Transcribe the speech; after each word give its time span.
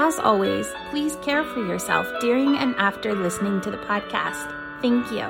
As 0.00 0.20
always, 0.20 0.68
please 0.90 1.16
care 1.22 1.42
for 1.42 1.58
yourself 1.66 2.06
during 2.20 2.56
and 2.56 2.72
after 2.76 3.16
listening 3.16 3.60
to 3.62 3.70
the 3.72 3.78
podcast. 3.78 4.46
Thank 4.80 5.10
you. 5.10 5.26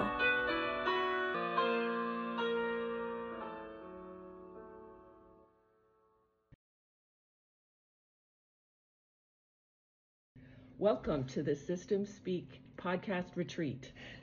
Welcome 10.76 11.24
to 11.28 11.42
the 11.42 11.56
System 11.56 12.04
Speak 12.04 12.60
podcast 12.76 13.36
retreat. 13.36 13.92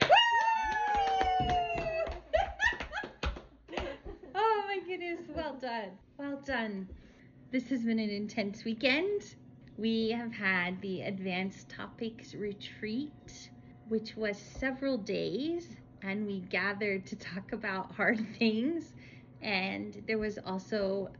oh 4.32 4.64
my 4.68 4.78
goodness, 4.86 5.22
well 5.34 5.56
done. 5.60 5.90
Well 6.16 6.40
done. 6.46 6.88
This 7.50 7.68
has 7.70 7.80
been 7.80 7.98
an 7.98 8.10
intense 8.10 8.64
weekend. 8.64 9.34
We 9.78 10.10
have 10.10 10.32
had 10.32 10.80
the 10.80 11.02
Advanced 11.02 11.68
Topics 11.68 12.34
Retreat, 12.34 13.50
which 13.88 14.16
was 14.16 14.38
several 14.38 14.96
days, 14.96 15.76
and 16.02 16.26
we 16.26 16.40
gathered 16.40 17.06
to 17.06 17.16
talk 17.16 17.52
about 17.52 17.92
hard 17.92 18.18
things. 18.38 18.94
And 19.42 20.02
there 20.06 20.18
was 20.18 20.38
also 20.38 21.10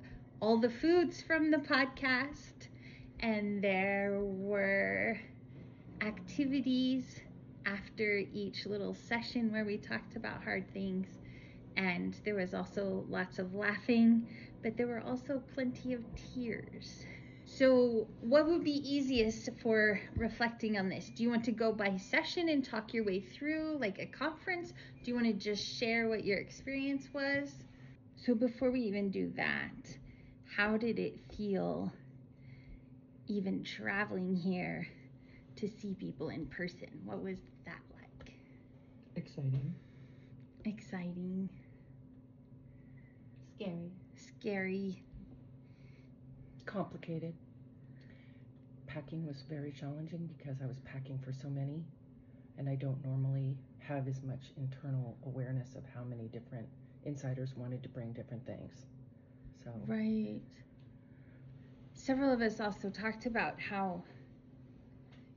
all 0.41 0.57
the 0.57 0.71
foods 0.71 1.21
from 1.23 1.51
the 1.51 1.59
podcast, 1.59 2.69
and 3.21 3.63
there 3.63 4.21
were 4.23 5.19
activities 6.01 7.21
after 7.67 8.23
each 8.33 8.65
little 8.65 8.95
session 8.95 9.53
where 9.53 9.65
we 9.67 9.77
talked 9.77 10.17
about 10.17 10.43
hard 10.43 10.73
things. 10.73 11.09
And 11.77 12.17
there 12.25 12.35
was 12.35 12.55
also 12.55 13.05
lots 13.11 13.39
of 13.39 13.55
laughing, 13.55 14.27
but 14.63 14.79
there 14.79 14.87
were 14.87 15.01
also 15.03 15.43
plenty 15.55 15.93
of 15.93 16.03
tears. 16.15 17.05
So, 17.49 18.09
what 18.21 18.47
would 18.49 18.65
be 18.65 18.73
easiest 18.73 19.49
for 19.63 20.01
reflecting 20.17 20.77
on 20.77 20.89
this? 20.89 21.11
Do 21.11 21.23
you 21.23 21.31
want 21.31 21.45
to 21.45 21.53
go 21.53 21.73
by 21.73 21.97
session 21.97 22.49
and 22.49 22.65
talk 22.65 22.93
your 22.93 23.05
way 23.05 23.21
through, 23.21 23.79
like 23.81 24.01
a 24.01 24.07
conference? 24.07 24.73
Do 25.05 25.11
you 25.11 25.15
want 25.15 25.27
to 25.29 25.33
just 25.33 25.65
share 25.65 26.09
what 26.09 26.25
your 26.25 26.39
experience 26.39 27.09
was? 27.15 27.55
So, 28.17 28.35
before 28.35 28.73
we 28.73 28.81
even 28.81 29.11
do 29.11 29.33
that, 29.37 29.71
how 30.57 30.77
did 30.77 30.99
it 30.99 31.19
feel 31.37 31.93
even 33.29 33.63
traveling 33.63 34.35
here 34.35 34.89
to 35.57 35.69
see 35.69 35.95
people 35.95 36.31
in 36.31 36.47
person? 36.47 37.01
What 37.05 37.23
was 37.23 37.39
that 37.65 37.81
like? 37.95 38.35
Exciting. 39.15 39.73
Exciting. 40.65 41.49
Scary. 43.57 43.93
Scary. 44.17 45.06
Complicated. 46.67 47.35
Packing 48.87 49.27
was 49.27 49.43
very 49.49 49.73
challenging 49.73 50.27
because 50.39 50.61
I 50.63 50.67
was 50.67 50.79
packing 50.81 51.19
for 51.19 51.33
so 51.33 51.49
many, 51.49 51.85
and 52.59 52.69
I 52.69 52.75
don't 52.77 53.03
normally 53.05 53.57
have 53.79 54.09
as 54.09 54.23
much 54.23 54.53
internal 54.57 55.17
awareness 55.27 55.75
of 55.77 55.85
how 55.95 56.03
many 56.05 56.29
different 56.29 56.69
insiders 57.05 57.55
wanted 57.57 57.83
to 57.85 57.89
bring 57.89 58.13
different 58.13 58.45
things. 58.47 58.87
So, 59.65 59.71
Right. 59.87 60.41
Several 61.95 62.33
of 62.33 62.41
us 62.43 62.61
also 62.61 62.91
talked 62.91 63.27
about 63.27 63.61
how 63.61 64.03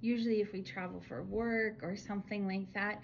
usually 0.02 0.42
if 0.42 0.54
we 0.54 0.62
travel 0.62 1.02
for 1.08 1.24
work 1.24 1.80
or 1.84 1.96
something 1.96 2.48
like 2.48 2.72
that, 2.74 3.02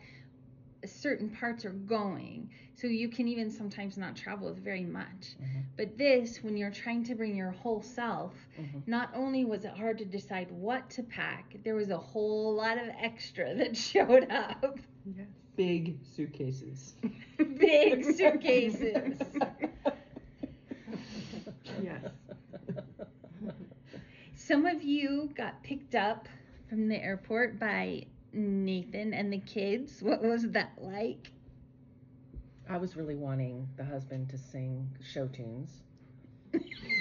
certain 0.87 1.29
parts 1.29 1.65
are 1.65 1.71
going. 1.71 2.49
So 2.75 2.87
you 2.87 3.07
can 3.09 3.27
even 3.27 3.49
sometimes 3.49 3.97
not 3.97 4.15
travel 4.15 4.49
with 4.49 4.63
very 4.63 4.83
much. 4.83 5.35
Mhm. 5.41 5.63
But 5.77 5.97
this, 5.97 6.43
when 6.43 6.57
you're 6.57 6.71
trying 6.71 7.03
to 7.05 7.15
bring 7.15 7.35
your 7.35 7.51
whole 7.51 7.81
self, 7.81 8.33
Mhm. 8.59 8.85
not 8.87 9.11
only 9.15 9.45
was 9.45 9.63
it 9.65 9.71
hard 9.71 9.97
to 9.99 10.05
decide 10.05 10.51
what 10.51 10.89
to 10.91 11.03
pack, 11.03 11.55
there 11.63 11.75
was 11.75 11.89
a 11.89 11.97
whole 11.97 12.53
lot 12.53 12.77
of 12.77 12.89
extra 12.99 13.53
that 13.55 13.75
showed 13.89 14.29
up. 14.29 14.77
Yes. 15.05 15.27
Big 15.55 15.97
suitcases. 16.15 16.95
Big 17.57 18.03
suitcases. 18.03 19.17
Yes. 21.81 22.03
Some 24.35 24.65
of 24.65 24.83
you 24.83 25.29
got 25.35 25.63
picked 25.63 25.95
up 25.95 26.27
from 26.69 26.87
the 26.87 27.01
airport 27.01 27.59
by 27.59 28.05
Nathan 28.35 29.13
and 29.13 29.31
the 29.31 29.39
kids. 29.39 30.01
What 30.01 30.21
was 30.21 30.49
that 30.51 30.73
like? 30.77 31.31
I 32.69 32.77
was 32.77 32.95
really 32.95 33.15
wanting 33.15 33.67
the 33.77 33.85
husband 33.85 34.29
to 34.29 34.37
sing 34.37 34.89
show 35.03 35.27
tunes, 35.27 35.83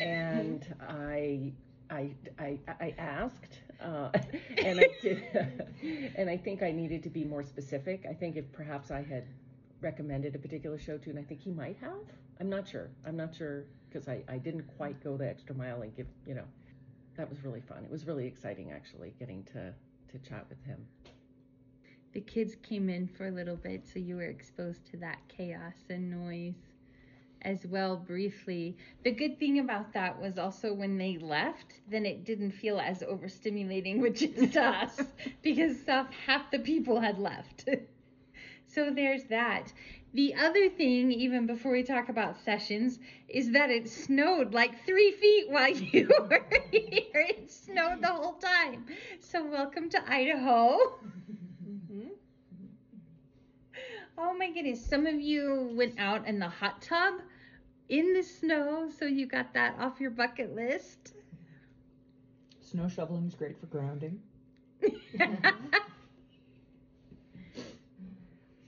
and 0.00 0.74
I, 0.80 1.52
I, 1.90 2.10
I, 2.38 2.58
I 2.68 2.94
asked, 2.98 3.60
uh, 3.80 4.10
and 4.58 4.80
I 4.80 4.88
did, 5.00 5.22
and 6.16 6.28
I 6.28 6.36
think 6.36 6.62
I 6.62 6.70
needed 6.70 7.02
to 7.04 7.10
be 7.10 7.24
more 7.24 7.42
specific. 7.42 8.04
I 8.08 8.12
think 8.12 8.36
if 8.36 8.50
perhaps 8.52 8.90
I 8.90 9.02
had 9.02 9.24
recommended 9.80 10.34
a 10.34 10.38
particular 10.38 10.78
show 10.78 10.98
tune, 10.98 11.18
I 11.18 11.22
think 11.22 11.40
he 11.40 11.50
might 11.50 11.76
have. 11.80 12.04
I'm 12.40 12.50
not 12.50 12.68
sure. 12.68 12.90
I'm 13.06 13.16
not 13.16 13.34
sure 13.34 13.64
because 13.88 14.06
I, 14.06 14.22
I 14.28 14.38
didn't 14.38 14.66
quite 14.76 15.02
go 15.02 15.16
the 15.16 15.28
extra 15.28 15.54
mile 15.54 15.82
and 15.82 15.96
give, 15.96 16.06
you 16.26 16.34
know, 16.34 16.44
that 17.16 17.28
was 17.30 17.42
really 17.42 17.60
fun. 17.60 17.84
It 17.84 17.90
was 17.90 18.06
really 18.06 18.26
exciting 18.26 18.72
actually 18.72 19.14
getting 19.18 19.44
to 19.52 19.72
to 20.12 20.28
chat 20.28 20.46
with 20.48 20.62
him. 20.64 20.86
The 22.14 22.20
kids 22.20 22.54
came 22.62 22.88
in 22.88 23.08
for 23.08 23.26
a 23.26 23.30
little 23.30 23.56
bit, 23.56 23.86
so 23.86 23.98
you 23.98 24.16
were 24.16 24.22
exposed 24.22 24.86
to 24.92 24.97
that 24.98 25.19
chaos 25.28 25.75
and 25.91 26.10
noise 26.10 26.54
as 27.42 27.66
well 27.66 27.97
briefly. 27.97 28.76
The 29.02 29.10
good 29.10 29.38
thing 29.38 29.58
about 29.58 29.92
that 29.92 30.20
was 30.20 30.38
also 30.38 30.72
when 30.72 30.97
they 30.97 31.19
left, 31.19 31.80
then 31.91 32.06
it 32.06 32.25
didn't 32.25 32.52
feel 32.52 32.78
as 32.78 33.00
overstimulating 33.02 33.98
with 34.00 34.16
just 34.16 34.56
us 34.56 35.00
because 35.42 35.78
stuff 35.80 36.08
half 36.26 36.50
the 36.50 36.60
people 36.60 37.00
had 37.00 37.19
left. 37.19 37.69
so 38.66 38.91
there's 38.91 39.25
that. 39.25 39.72
The 40.14 40.34
other 40.36 40.69
thing, 40.69 41.10
even 41.10 41.46
before 41.46 41.72
we 41.72 41.82
talk 41.82 42.08
about 42.08 42.38
sessions, 42.38 43.00
is 43.28 43.50
that 43.52 43.70
it 43.70 43.88
snowed 43.91 44.54
like 44.54 44.86
three 44.86 45.10
feet 45.12 45.50
while 45.50 45.70
you 45.70 46.08
were 46.31 46.46
here. 46.70 47.10
It 47.14 47.50
snowed 47.50 48.00
the 48.00 48.06
whole 48.06 48.34
time. 48.34 48.86
So 49.20 49.44
welcome 49.44 49.91
to 49.91 50.10
Idaho. 50.10 50.78
Oh 54.19 54.34
my 54.34 54.50
goodness. 54.50 54.84
Some 54.84 55.06
of 55.06 55.20
you 55.20 55.70
went 55.75 55.98
out 55.98 56.26
in 56.26 56.38
the 56.38 56.48
hot 56.48 56.82
tub 56.82 57.14
in 57.88 58.12
the 58.14 58.22
snow, 58.22 58.88
so 58.91 59.04
you 59.06 59.26
got 59.26 59.52
that 59.54 59.78
off 59.78 60.00
your 60.00 60.10
bucket 60.10 60.54
list. 60.54 61.14
Snow 62.60 62.88
shoveling 62.88 63.26
is 63.26 63.34
great 63.34 63.58
for 63.58 63.66
grounding. 63.66 64.20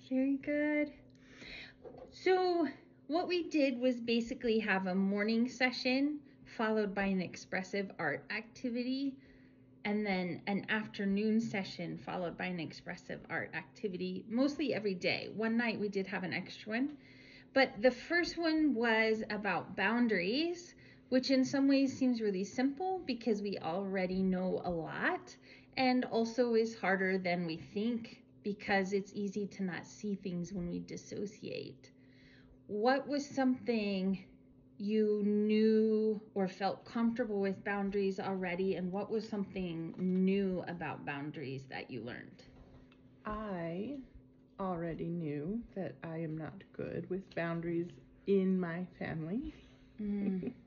Very 0.09 0.37
good. 0.37 0.93
So, 2.11 2.69
what 3.09 3.29
we 3.29 3.49
did 3.49 3.79
was 3.79 4.01
basically 4.01 4.59
have 4.61 4.87
a 4.87 4.95
morning 4.95 5.49
session 5.49 6.21
followed 6.45 6.95
by 6.95 7.05
an 7.05 7.21
expressive 7.21 7.91
art 7.99 8.25
activity, 8.31 9.17
and 9.87 10.05
then 10.05 10.43
an 10.49 10.67
afternoon 10.69 11.41
session 11.41 11.97
followed 11.97 12.37
by 12.37 12.47
an 12.47 12.59
expressive 12.59 13.21
art 13.31 13.53
activity, 13.55 14.25
mostly 14.29 14.75
every 14.75 14.95
day. 14.95 15.31
One 15.37 15.57
night 15.57 15.79
we 15.79 15.89
did 15.89 16.09
have 16.09 16.25
an 16.25 16.33
extra 16.33 16.73
one, 16.73 16.97
but 17.55 17.71
the 17.81 17.93
first 17.93 18.37
one 18.37 18.75
was 18.75 19.23
about 19.31 19.77
boundaries, 19.77 20.75
which 21.09 21.31
in 21.31 21.45
some 21.45 21.69
ways 21.69 21.97
seems 21.97 22.21
really 22.21 22.43
simple 22.43 23.01
because 23.07 23.41
we 23.41 23.59
already 23.59 24.25
know 24.25 24.61
a 24.65 24.71
lot, 24.71 25.37
and 25.77 26.05
also 26.07 26.55
is 26.55 26.77
harder 26.77 27.17
than 27.17 27.47
we 27.47 27.57
think 27.57 28.25
because 28.43 28.93
it's 28.93 29.13
easy 29.15 29.47
to 29.47 29.63
not 29.63 29.87
see 29.87 30.17
things 30.17 30.53
when 30.53 30.69
we 30.69 30.81
dissociate. 30.81 31.93
What 32.67 33.07
was 33.07 33.25
something 33.25 34.19
you 34.79 35.23
knew 35.25 36.21
or 36.35 36.49
felt 36.49 36.85
comfortable 36.85 37.41
with 37.41 37.65
boundaries 37.65 38.19
already, 38.21 38.75
and 38.75 38.93
what 38.93 39.11
was 39.11 39.29
something 39.29 39.95
new 39.99 40.65
about 40.69 41.05
boundaries 41.05 41.67
that 41.69 41.91
you 41.91 42.01
learned? 42.03 42.45
I 43.27 43.99
already 44.59 45.09
knew 45.09 45.63
that 45.75 45.97
I 46.03 46.19
am 46.19 46.37
not 46.37 46.63
good 46.73 47.09
with 47.11 47.35
boundaries 47.35 47.91
in 48.27 48.59
my 48.59 48.87
family. 48.99 49.55
Mm. 50.01 50.53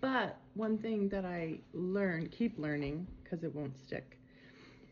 But 0.00 0.38
one 0.54 0.78
thing 0.78 1.08
that 1.10 1.24
I 1.24 1.60
learn, 1.72 2.28
keep 2.28 2.58
learning, 2.58 3.06
because 3.22 3.42
it 3.44 3.54
won't 3.54 3.78
stick, 3.78 4.18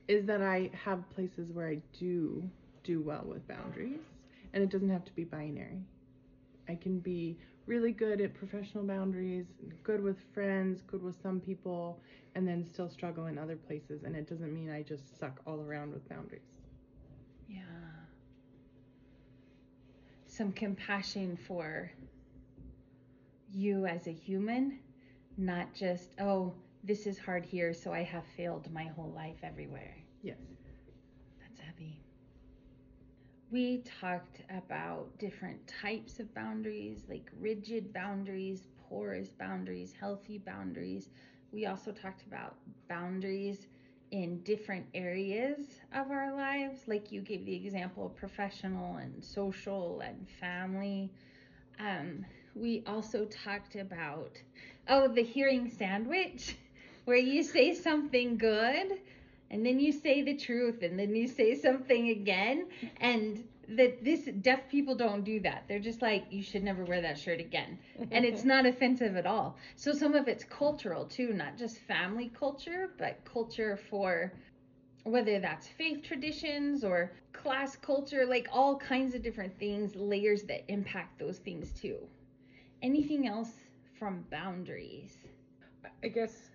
is 0.09 0.25
that 0.27 0.43
I 0.43 0.71
have 0.73 1.09
places 1.11 1.53
where 1.53 1.69
I 1.69 1.81
do 1.93 2.49
do 2.85 3.01
well 3.03 3.25
with 3.27 3.47
boundaries, 3.47 4.01
and 4.53 4.63
it 4.63 4.71
doesn't 4.71 4.91
have 4.91 5.05
to 5.05 5.13
be 5.15 5.25
binary. 5.25 5.83
I 6.69 6.75
can 6.77 7.01
be 7.01 7.39
really 7.67 7.93
good 7.93 8.21
at 8.21 8.35
professional 8.35 8.85
boundaries, 8.85 9.47
good 9.83 10.03
with 10.03 10.19
friends, 10.35 10.83
good 10.83 11.03
with 11.03 11.21
some 11.23 11.41
people, 11.41 12.01
and 12.35 12.47
then 12.47 12.65
still 12.65 12.89
struggle 12.89 13.27
in 13.27 13.39
other 13.39 13.57
places. 13.57 14.03
And 14.05 14.17
it 14.17 14.29
doesn't 14.29 14.53
mean 14.53 14.71
I 14.71 14.83
just 14.83 15.19
suck 15.19 15.41
all 15.47 15.61
around 15.61 15.93
with 15.93 16.09
boundaries. 16.09 16.43
Yeah. 17.49 17.61
Some 20.27 20.53
compassion 20.53 21.39
for 21.47 21.93
you 23.53 23.87
as 23.87 24.07
a 24.07 24.13
human, 24.13 24.79
not 25.37 25.75
just, 25.75 26.15
oh, 26.21 26.55
this 26.85 27.07
is 27.07 27.19
hard 27.19 27.45
here, 27.45 27.75
so 27.75 27.93
I 27.93 28.03
have 28.03 28.25
failed 28.37 28.73
my 28.73 28.85
whole 28.85 29.13
life 29.15 29.37
everywhere. 29.43 29.95
Yes. 30.23 30.39
We 33.53 33.79
talked 34.01 34.43
about 34.51 35.17
different 35.19 35.67
types 35.69 36.19
of 36.19 36.35
boundaries, 36.35 37.05
like 37.09 37.31
rigid 37.39 37.93
boundaries, 37.93 38.67
porous 38.89 39.31
boundaries, 39.31 39.95
healthy 39.99 40.39
boundaries. 40.39 41.11
We 41.53 41.67
also 41.67 41.93
talked 41.93 42.23
about 42.27 42.57
boundaries 42.89 43.67
in 44.11 44.43
different 44.43 44.87
areas 44.95 45.81
of 45.95 46.11
our 46.11 46.35
lives, 46.35 46.89
like 46.89 47.13
you 47.13 47.21
gave 47.23 47.45
the 47.47 47.55
example 47.55 48.07
of 48.07 48.17
professional 48.17 48.97
and 48.97 49.25
social 49.25 50.01
and 50.01 50.29
family. 50.41 51.11
Um, 51.79 52.27
we 52.55 52.83
also 52.87 53.27
talked 53.27 53.77
about, 53.77 54.41
oh, 54.89 55.09
the 55.09 55.23
hearing 55.23 55.69
sandwich, 55.69 56.57
where 57.05 57.17
you 57.19 57.43
say 57.43 57.75
something 57.75 58.39
good 58.39 58.99
and 59.53 59.65
then 59.65 59.79
you 59.79 59.93
say 59.93 60.23
the 60.23 60.35
truth 60.35 60.83
and 60.83 60.99
then 60.99 61.15
you 61.15 61.29
say 61.29 61.55
something 61.55 62.09
again 62.09 62.67
and 62.97 63.45
that 63.69 64.03
this 64.03 64.25
deaf 64.41 64.69
people 64.69 64.95
don't 64.95 65.25
do 65.25 65.39
that. 65.41 65.65
They're 65.69 65.79
just 65.79 66.03
like 66.03 66.25
you 66.31 66.43
should 66.43 66.65
never 66.65 66.85
wear 66.85 67.01
that 67.03 67.19
shirt 67.19 67.39
again. 67.39 67.79
And 68.11 68.25
it's 68.25 68.45
not 68.45 68.67
offensive 68.67 69.17
at 69.17 69.27
all. 69.27 69.57
So 69.77 69.93
some 69.93 70.15
of 70.15 70.27
it's 70.27 70.45
cultural 70.45 71.05
too 71.05 71.33
not 71.35 71.57
just 71.59 71.79
family 71.79 72.33
culture 72.39 72.91
but 72.99 73.25
culture 73.25 73.77
for 73.91 74.33
whether 75.05 75.39
that's 75.39 75.67
faith 75.69 76.03
traditions 76.03 76.83
or 76.85 77.13
class 77.33 77.77
culture 77.77 78.25
like 78.25 78.49
all 78.53 78.77
kinds 78.77 79.15
of 79.15 79.23
different 79.23 79.57
things 79.59 79.95
layers 79.97 80.43
that 80.45 80.65
impact 80.69 81.19
those 81.19 81.39
things 81.39 81.73
too. 81.73 81.99
Anything 82.83 83.29
else 83.29 83.53
from 83.99 84.25
boundaries? 84.31 85.15
I 86.03 86.09
guess 86.09 86.52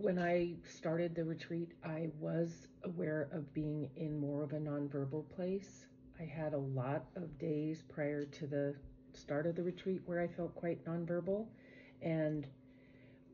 when 0.00 0.18
I 0.18 0.54
started 0.68 1.14
the 1.14 1.24
retreat, 1.24 1.72
I 1.84 2.08
was 2.18 2.68
aware 2.84 3.28
of 3.32 3.52
being 3.54 3.90
in 3.96 4.18
more 4.18 4.42
of 4.42 4.52
a 4.52 4.58
nonverbal 4.58 5.24
place. 5.34 5.86
I 6.20 6.24
had 6.24 6.52
a 6.52 6.58
lot 6.58 7.04
of 7.16 7.38
days 7.38 7.82
prior 7.88 8.24
to 8.24 8.46
the 8.46 8.74
start 9.12 9.46
of 9.46 9.56
the 9.56 9.62
retreat 9.62 10.02
where 10.06 10.20
I 10.20 10.26
felt 10.26 10.54
quite 10.54 10.84
nonverbal. 10.84 11.46
And 12.02 12.46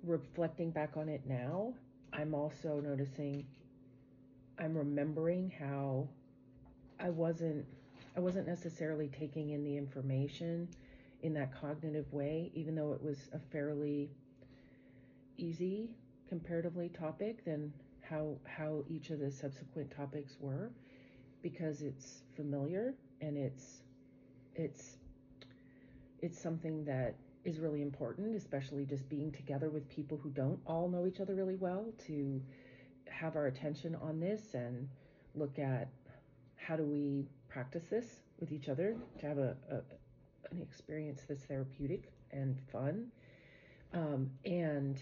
reflecting 0.04 0.70
back 0.70 0.96
on 0.96 1.08
it 1.08 1.22
now, 1.26 1.74
I'm 2.12 2.34
also 2.34 2.80
noticing 2.80 3.46
I'm 4.58 4.76
remembering 4.76 5.52
how 5.58 6.08
I 6.98 7.10
wasn't 7.10 7.64
I 8.16 8.20
wasn't 8.20 8.46
necessarily 8.46 9.08
taking 9.08 9.50
in 9.50 9.64
the 9.64 9.76
information 9.76 10.68
in 11.22 11.32
that 11.34 11.54
cognitive 11.58 12.12
way, 12.12 12.50
even 12.54 12.74
though 12.74 12.92
it 12.92 13.02
was 13.02 13.28
a 13.32 13.38
fairly 13.38 14.10
easy 15.36 15.90
comparatively 16.30 16.88
topic 16.88 17.44
than 17.44 17.72
how 18.00 18.34
how 18.46 18.82
each 18.88 19.10
of 19.10 19.18
the 19.18 19.30
subsequent 19.30 19.90
topics 19.94 20.36
were 20.40 20.70
because 21.42 21.82
it's 21.82 22.22
familiar 22.34 22.94
and 23.20 23.36
it's 23.36 23.82
it's 24.54 24.96
it's 26.20 26.40
something 26.40 26.84
that 26.84 27.14
is 27.44 27.58
really 27.58 27.82
important 27.82 28.34
especially 28.34 28.86
just 28.86 29.08
being 29.08 29.30
together 29.32 29.68
with 29.68 29.88
people 29.90 30.18
who 30.22 30.30
don't 30.30 30.58
all 30.66 30.88
know 30.88 31.06
each 31.06 31.20
other 31.20 31.34
really 31.34 31.56
well 31.56 31.84
to 32.06 32.40
have 33.08 33.36
our 33.36 33.46
attention 33.46 33.94
on 33.96 34.18
this 34.18 34.54
and 34.54 34.88
look 35.34 35.58
at 35.58 35.88
how 36.56 36.76
do 36.76 36.84
we 36.84 37.26
practice 37.48 37.84
this 37.90 38.06
with 38.38 38.52
each 38.52 38.68
other 38.68 38.96
to 39.18 39.26
have 39.26 39.38
a, 39.38 39.56
a 39.70 39.80
an 40.50 40.62
experience 40.62 41.22
that's 41.28 41.44
therapeutic 41.44 42.12
and 42.32 42.58
fun. 42.72 43.06
Um, 43.92 44.30
and 44.44 45.00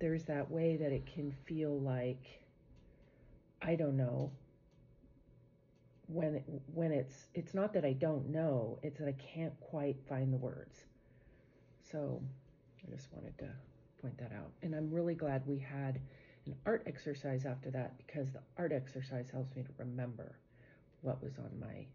there's 0.00 0.24
that 0.24 0.50
way 0.50 0.76
that 0.76 0.92
it 0.92 1.06
can 1.06 1.32
feel 1.44 1.78
like 1.80 2.40
I 3.62 3.74
don't 3.76 3.96
know 3.96 4.32
when 6.06 6.42
when 6.74 6.90
it's 6.90 7.26
it's 7.34 7.54
not 7.54 7.72
that 7.74 7.84
I 7.84 7.92
don't 7.92 8.30
know, 8.30 8.78
it's 8.82 8.98
that 8.98 9.08
I 9.08 9.14
can't 9.34 9.58
quite 9.60 9.96
find 10.08 10.32
the 10.32 10.38
words. 10.38 10.84
So 11.90 12.20
I 12.82 12.90
just 12.94 13.08
wanted 13.12 13.36
to 13.38 13.48
point 14.00 14.18
that 14.18 14.32
out. 14.32 14.50
And 14.62 14.74
I'm 14.74 14.90
really 14.90 15.14
glad 15.14 15.46
we 15.46 15.58
had 15.58 16.00
an 16.46 16.54
art 16.66 16.82
exercise 16.86 17.44
after 17.44 17.70
that 17.70 17.96
because 17.98 18.32
the 18.32 18.40
art 18.56 18.72
exercise 18.72 19.28
helps 19.30 19.54
me 19.54 19.62
to 19.62 19.68
remember 19.78 20.38
what 21.02 21.22
was 21.22 21.38
on 21.38 21.50
my 21.60 21.86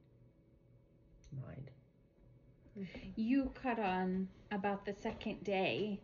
mind. 1.46 1.72
you 3.16 3.52
caught 3.62 3.80
on 3.80 4.28
about 4.52 4.86
the 4.86 4.96
second 5.02 5.44
day 5.44 6.00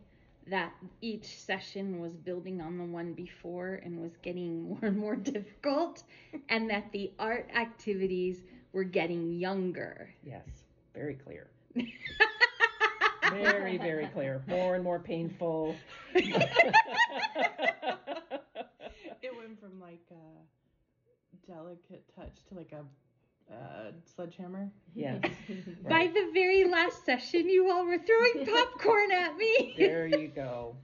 that 0.48 0.72
each 1.00 1.38
session 1.38 2.00
was 2.00 2.16
building 2.16 2.60
on 2.60 2.78
the 2.78 2.84
one 2.84 3.12
before 3.14 3.80
and 3.84 4.00
was 4.00 4.16
getting 4.22 4.62
more 4.68 4.78
and 4.82 4.98
more 4.98 5.16
difficult, 5.16 6.02
and 6.48 6.68
that 6.70 6.90
the 6.92 7.12
art 7.18 7.48
activities 7.54 8.42
were 8.72 8.84
getting 8.84 9.32
younger. 9.32 10.14
Yes, 10.24 10.46
very 10.94 11.14
clear. 11.14 11.48
Very, 13.30 13.78
very 13.78 14.06
clear. 14.08 14.42
More 14.46 14.74
and 14.74 14.84
more 14.84 14.98
painful. 14.98 15.74
It 16.14 16.34
went 19.36 19.58
from 19.60 19.80
like 19.80 20.02
a 20.10 20.42
delicate 21.50 22.04
touch 22.14 22.44
to 22.48 22.54
like 22.54 22.72
a 22.72 22.84
uh, 23.50 23.90
sledgehammer. 24.14 24.70
yes. 24.94 25.20
By 25.88 26.06
the 26.08 26.30
very 26.32 26.64
last 26.64 27.04
session, 27.04 27.48
you 27.48 27.70
all 27.70 27.84
were 27.86 27.98
throwing 27.98 28.46
popcorn 28.52 29.10
at 29.12 29.36
me 29.36 29.74
There 29.78 30.06
you 30.06 30.28
go. 30.28 30.76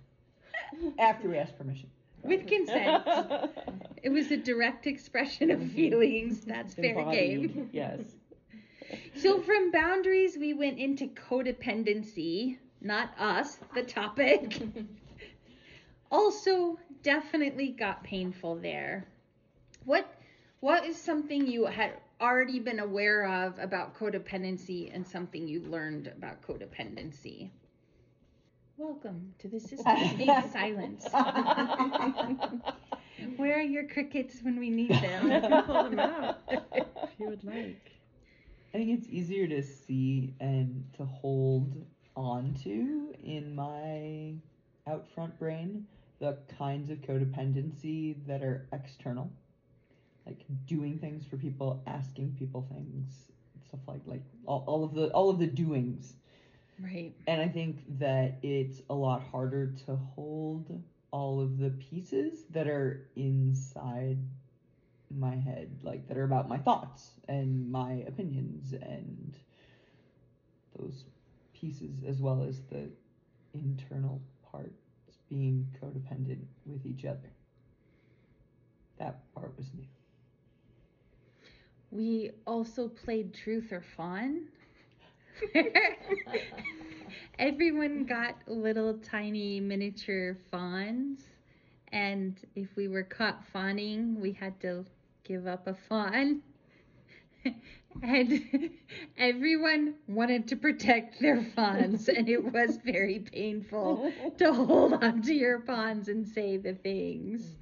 After 0.98 1.28
we 1.28 1.36
asked 1.38 1.56
permission. 1.56 1.88
with 2.24 2.46
consent. 2.46 3.04
It 4.02 4.10
was 4.10 4.30
a 4.30 4.36
direct 4.36 4.86
expression 4.86 5.50
of 5.50 5.62
feelings. 5.72 6.40
That's 6.44 6.74
fair 6.74 7.04
game. 7.10 7.70
Yes. 7.72 8.00
So 9.14 9.40
from 9.40 9.70
boundaries, 9.70 10.36
we 10.38 10.52
went 10.54 10.78
into 10.78 11.08
codependency, 11.08 12.58
not 12.80 13.10
us, 13.18 13.58
the 13.74 13.82
topic. 13.82 14.60
also, 16.10 16.78
definitely 17.02 17.68
got 17.68 18.02
painful 18.04 18.56
there. 18.56 19.06
What 19.84 20.06
what 20.60 20.84
is 20.84 20.96
something 20.96 21.46
you 21.46 21.66
had 21.66 21.92
already 22.20 22.60
been 22.60 22.80
aware 22.80 23.24
of 23.26 23.58
about 23.58 23.94
codependency 23.96 24.94
and 24.94 25.06
something 25.06 25.48
you 25.48 25.60
learned 25.62 26.08
about 26.08 26.42
codependency? 26.42 27.50
Welcome 28.76 29.34
to 29.38 29.48
the 29.48 29.60
systematic 29.60 30.28
silence. 30.52 31.06
Where 33.36 33.58
are 33.58 33.62
your 33.62 33.86
crickets 33.88 34.40
when 34.42 34.58
we 34.58 34.70
need 34.70 34.92
I 34.92 35.00
them? 35.00 35.28
can 35.40 35.62
pull 35.64 35.90
them 35.90 35.98
out 35.98 36.38
if 36.48 37.10
you 37.18 37.28
would 37.28 37.44
like. 37.44 37.90
I 38.74 38.78
think 38.78 38.98
it's 38.98 39.08
easier 39.08 39.46
to 39.48 39.62
see 39.62 40.34
and 40.40 40.84
to 40.96 41.04
hold 41.04 41.84
onto 42.16 43.12
in 43.22 43.54
my 43.54 44.34
out 44.86 45.06
front 45.14 45.38
brain 45.38 45.86
the 46.20 46.36
kinds 46.58 46.90
of 46.90 46.98
codependency 46.98 48.16
that 48.26 48.42
are 48.42 48.66
external. 48.72 49.30
Like 50.28 50.44
doing 50.66 50.98
things 50.98 51.24
for 51.26 51.38
people, 51.38 51.82
asking 51.86 52.36
people 52.38 52.68
things, 52.70 53.30
stuff 53.66 53.80
like 53.88 54.02
like 54.06 54.22
all, 54.46 54.64
all 54.66 54.84
of 54.84 54.94
the 54.94 55.08
all 55.08 55.30
of 55.30 55.38
the 55.38 55.46
doings. 55.46 56.14
right. 56.82 57.14
And 57.26 57.40
I 57.40 57.48
think 57.48 57.84
that 57.98 58.38
it's 58.42 58.82
a 58.90 58.94
lot 58.94 59.22
harder 59.22 59.68
to 59.86 59.96
hold 59.96 60.82
all 61.10 61.40
of 61.40 61.58
the 61.58 61.70
pieces 61.70 62.44
that 62.50 62.68
are 62.68 63.08
inside 63.16 64.18
my 65.10 65.36
head, 65.36 65.78
like 65.82 66.06
that 66.08 66.18
are 66.18 66.24
about 66.24 66.48
my 66.48 66.58
thoughts 66.58 67.12
and 67.28 67.70
my 67.72 68.04
opinions 68.06 68.74
and 68.74 69.36
those 70.78 71.04
pieces, 71.54 72.04
as 72.06 72.20
well 72.20 72.42
as 72.42 72.60
the 72.70 72.90
internal 73.54 74.20
parts 74.52 74.82
being 75.30 75.68
codependent 75.82 76.44
with 76.66 76.86
each 76.86 77.04
other. 77.06 77.32
That 78.98 79.32
part 79.34 79.56
was 79.56 79.72
new. 79.74 79.86
We 81.90 82.30
also 82.46 82.88
played 82.88 83.34
Truth 83.34 83.72
or 83.72 83.82
Fawn. 83.82 84.48
everyone 87.38 88.04
got 88.04 88.34
little 88.46 88.94
tiny 88.98 89.60
miniature 89.60 90.36
fawns, 90.50 91.20
and 91.92 92.38
if 92.56 92.74
we 92.76 92.88
were 92.88 93.04
caught 93.04 93.44
fawning, 93.52 94.20
we 94.20 94.32
had 94.32 94.60
to 94.60 94.84
give 95.24 95.46
up 95.46 95.66
a 95.66 95.74
fawn. 95.74 96.42
and 98.02 98.70
everyone 99.16 99.94
wanted 100.08 100.48
to 100.48 100.56
protect 100.56 101.20
their 101.20 101.42
fawns, 101.42 102.08
and 102.08 102.28
it 102.28 102.52
was 102.52 102.78
very 102.78 103.20
painful 103.20 104.12
to 104.38 104.52
hold 104.52 104.94
on 104.94 105.22
to 105.22 105.34
your 105.34 105.60
fawns 105.60 106.08
and 106.08 106.26
say 106.26 106.56
the 106.56 106.74
things. 106.74 107.57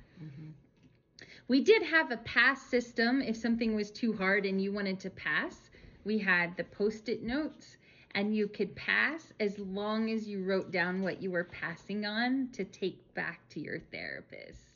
We 1.48 1.60
did 1.62 1.82
have 1.82 2.10
a 2.10 2.16
pass 2.18 2.62
system 2.62 3.22
if 3.22 3.36
something 3.36 3.74
was 3.76 3.90
too 3.90 4.12
hard 4.12 4.46
and 4.46 4.60
you 4.60 4.72
wanted 4.72 4.98
to 5.00 5.10
pass. 5.10 5.70
We 6.04 6.18
had 6.18 6.56
the 6.56 6.64
post 6.64 7.08
it 7.08 7.22
notes, 7.22 7.76
and 8.12 8.34
you 8.34 8.48
could 8.48 8.74
pass 8.74 9.32
as 9.38 9.58
long 9.58 10.10
as 10.10 10.26
you 10.26 10.42
wrote 10.42 10.70
down 10.72 11.02
what 11.02 11.22
you 11.22 11.30
were 11.30 11.44
passing 11.44 12.04
on 12.04 12.48
to 12.52 12.64
take 12.64 13.14
back 13.14 13.48
to 13.50 13.60
your 13.60 13.80
therapist. 13.92 14.66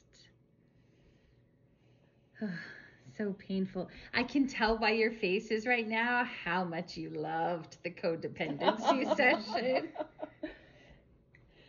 so 3.16 3.34
painful. 3.38 3.88
I 4.14 4.22
can 4.22 4.46
tell 4.46 4.76
by 4.78 4.90
your 4.90 5.10
faces 5.10 5.66
right 5.66 5.86
now 5.86 6.24
how 6.44 6.64
much 6.64 6.96
you 6.96 7.10
loved 7.10 7.78
the 7.82 7.90
codependency 7.90 9.16
session. 9.16 9.88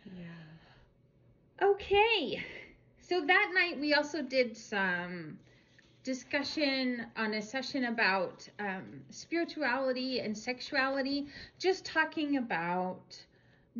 Yeah. 0.04 1.66
Okay. 1.68 2.44
So 3.12 3.20
that 3.20 3.50
night 3.52 3.78
we 3.78 3.92
also 3.92 4.22
did 4.22 4.56
some 4.56 5.38
discussion 6.02 7.04
on 7.14 7.34
a 7.34 7.42
session 7.42 7.84
about 7.84 8.48
um, 8.58 9.02
spirituality 9.10 10.20
and 10.20 10.36
sexuality, 10.36 11.26
just 11.58 11.84
talking 11.84 12.38
about 12.38 13.14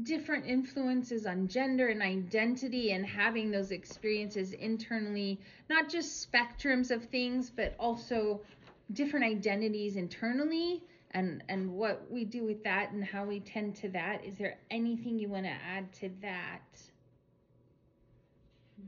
different 0.02 0.44
influences 0.44 1.24
on 1.24 1.48
gender 1.48 1.88
and 1.88 2.02
identity 2.02 2.92
and 2.92 3.06
having 3.06 3.50
those 3.50 3.70
experiences 3.70 4.52
internally, 4.52 5.40
not 5.70 5.88
just 5.88 6.30
spectrums 6.30 6.90
of 6.90 7.02
things, 7.06 7.48
but 7.48 7.74
also 7.80 8.38
different 8.92 9.24
identities 9.24 9.96
internally 9.96 10.82
and 11.12 11.42
and 11.48 11.72
what 11.72 12.04
we 12.10 12.26
do 12.26 12.44
with 12.44 12.62
that 12.64 12.92
and 12.92 13.02
how 13.02 13.24
we 13.24 13.40
tend 13.40 13.74
to 13.76 13.88
that. 13.88 14.22
Is 14.26 14.36
there 14.36 14.58
anything 14.70 15.18
you 15.18 15.30
want 15.30 15.46
to 15.46 15.56
add 15.66 15.90
to 15.94 16.10
that? 16.20 16.91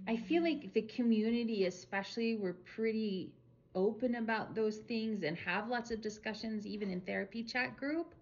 I 0.07 0.17
feel 0.17 0.43
like 0.43 0.73
the 0.75 0.83
community, 0.83 1.67
especially, 1.67 2.37
we're 2.37 2.53
pretty 2.53 3.33
open 3.75 4.17
about 4.17 4.55
those 4.55 4.79
things 4.79 5.23
and 5.23 5.37
have 5.39 5.69
lots 5.69 5.91
of 5.91 6.01
discussions, 6.01 6.67
even 6.67 6.91
in 6.91 7.01
therapy 7.01 7.43
chat 7.43 7.77
group. 7.77 8.15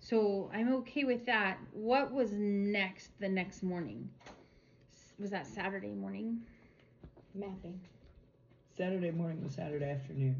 So 0.00 0.50
I'm 0.52 0.72
okay 0.74 1.04
with 1.04 1.24
that. 1.26 1.58
What 1.72 2.12
was 2.12 2.32
next 2.32 3.18
the 3.20 3.28
next 3.28 3.62
morning? 3.62 4.08
Was 5.18 5.30
that 5.30 5.46
Saturday 5.46 5.94
morning? 5.94 6.40
Mapping. 7.34 7.80
Saturday 8.76 9.10
morning 9.10 9.42
was 9.42 9.54
Saturday 9.54 9.90
afternoon. 9.90 10.36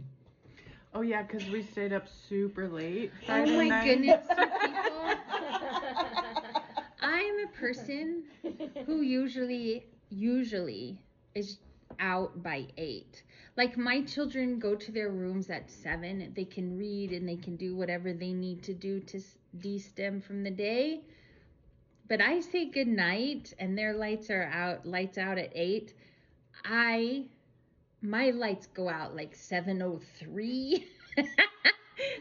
Oh 0.92 1.00
yeah, 1.00 1.22
because 1.22 1.48
we 1.50 1.62
stayed 1.62 1.92
up 1.92 2.06
super 2.28 2.68
late. 2.68 3.10
Oh 3.28 3.46
my 3.46 3.68
night. 3.68 3.84
goodness, 3.84 4.20
people. 4.60 5.10
I'm 7.02 7.34
a 7.44 7.58
person 7.58 8.24
who 8.86 9.02
usually 9.02 9.86
usually 10.14 10.99
is 11.35 11.59
out 12.00 12.42
by 12.42 12.66
eight. 12.76 13.23
Like 13.56 13.76
my 13.76 14.02
children 14.02 14.59
go 14.59 14.75
to 14.75 14.92
their 14.92 15.11
rooms 15.11 15.50
at 15.50 15.71
seven. 15.71 16.33
They 16.35 16.44
can 16.44 16.76
read 16.76 17.12
and 17.12 17.28
they 17.28 17.37
can 17.37 17.56
do 17.56 17.76
whatever 17.76 18.12
they 18.12 18.33
need 18.33 18.62
to 18.64 18.75
do 18.75 19.00
to 19.00 19.21
de-stem 19.59 20.21
from 20.21 20.42
the 20.42 20.50
day. 20.50 21.02
But 22.09 22.21
I 22.21 22.40
say 22.40 22.66
good 22.66 22.88
night 22.88 23.54
and 23.59 23.78
their 23.78 23.94
lights 23.94 24.30
are 24.30 24.44
out, 24.44 24.87
lights 24.87 25.18
out 25.18 25.38
at 25.38 25.50
eight. 25.54 25.94
I 26.64 27.26
my 28.02 28.30
lights 28.30 28.66
go 28.66 28.88
out 28.88 29.16
like 29.16 29.35
703. 29.35 30.87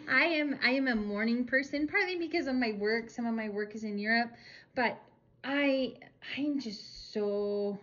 I 0.09 0.23
am 0.25 0.57
I 0.63 0.71
am 0.71 0.87
a 0.87 0.95
morning 0.95 1.45
person 1.45 1.87
partly 1.87 2.17
because 2.17 2.47
of 2.47 2.55
my 2.55 2.73
work. 2.73 3.09
Some 3.09 3.25
of 3.25 3.33
my 3.33 3.49
work 3.49 3.75
is 3.75 3.83
in 3.83 3.97
Europe, 3.97 4.31
but 4.75 4.97
I 5.43 5.95
I'm 6.37 6.59
just 6.59 7.13
so 7.13 7.79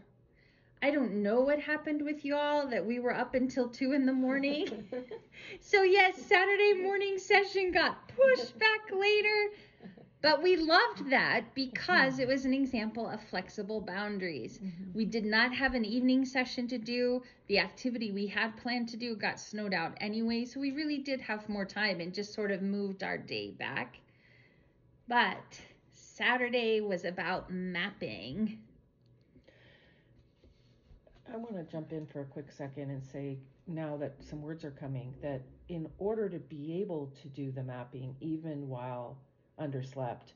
I 0.83 0.91
don't 0.91 1.23
know 1.23 1.41
what 1.41 1.61
happened 1.61 2.03
with 2.03 2.25
y'all 2.25 2.67
that 2.69 2.87
we 2.87 3.01
were 3.01 3.15
up 3.15 3.35
until 3.35 3.69
2 3.69 3.93
in 3.93 4.07
the 4.07 4.13
morning. 4.13 4.67
so 5.61 5.83
yes, 5.83 6.17
Saturday 6.23 6.81
morning 6.83 7.19
session 7.19 7.71
got 7.71 8.09
pushed 8.09 8.59
back 8.59 8.91
later. 8.91 9.51
But 10.23 10.43
we 10.43 10.57
loved 10.57 11.11
that 11.11 11.55
because 11.55 12.19
it 12.19 12.29
was 12.29 12.45
an 12.45 12.53
example 12.53 13.09
of 13.09 13.23
flexible 13.23 13.81
boundaries. 13.81 14.59
Mm-hmm. 14.59 14.93
We 14.95 15.07
did 15.07 15.25
not 15.25 15.55
have 15.55 15.75
an 15.75 15.85
evening 15.85 16.27
session 16.27 16.69
to 16.69 16.79
do. 16.79 17.23
The 17.49 17.59
activity 17.59 18.13
we 18.13 18.27
had 18.27 18.57
planned 18.59 18.91
to 18.91 18.99
do 18.99 19.17
got 19.17 19.41
snowed 19.41 19.73
out 19.73 19.97
anyway, 19.99 20.45
so 20.45 20.61
we 20.61 20.73
really 20.73 20.99
did 20.99 21.23
have 21.23 21.49
more 21.49 21.65
time 21.65 22.01
and 22.01 22.13
just 22.13 22.35
sort 22.35 22.51
of 22.51 22.61
moved 22.61 23.03
our 23.03 23.17
day 23.17 23.51
back. 23.53 23.97
But 25.09 25.61
Saturday 26.21 26.83
was 26.83 27.07
about 27.07 27.51
mapping. 27.51 28.59
I 31.33 31.37
want 31.39 31.55
to 31.55 31.63
jump 31.63 31.93
in 31.93 32.05
for 32.05 32.21
a 32.21 32.25
quick 32.27 32.53
second 32.53 32.91
and 32.91 33.03
say 33.03 33.39
now 33.67 33.97
that 33.97 34.17
some 34.23 34.43
words 34.43 34.63
are 34.63 34.71
coming 34.71 35.15
that 35.23 35.41
in 35.71 35.89
order 35.97 36.29
to 36.29 36.39
be 36.39 36.79
able 36.83 37.11
to 37.23 37.29
do 37.29 37.51
the 37.51 37.63
mapping 37.63 38.15
even 38.21 38.69
while 38.69 39.17
underslept, 39.59 40.35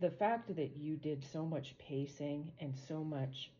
the 0.00 0.10
fact 0.10 0.56
that 0.56 0.76
you 0.76 0.96
did 0.96 1.24
so 1.24 1.46
much 1.46 1.78
pacing 1.78 2.50
and 2.58 2.74
so 2.88 3.04
much 3.04 3.52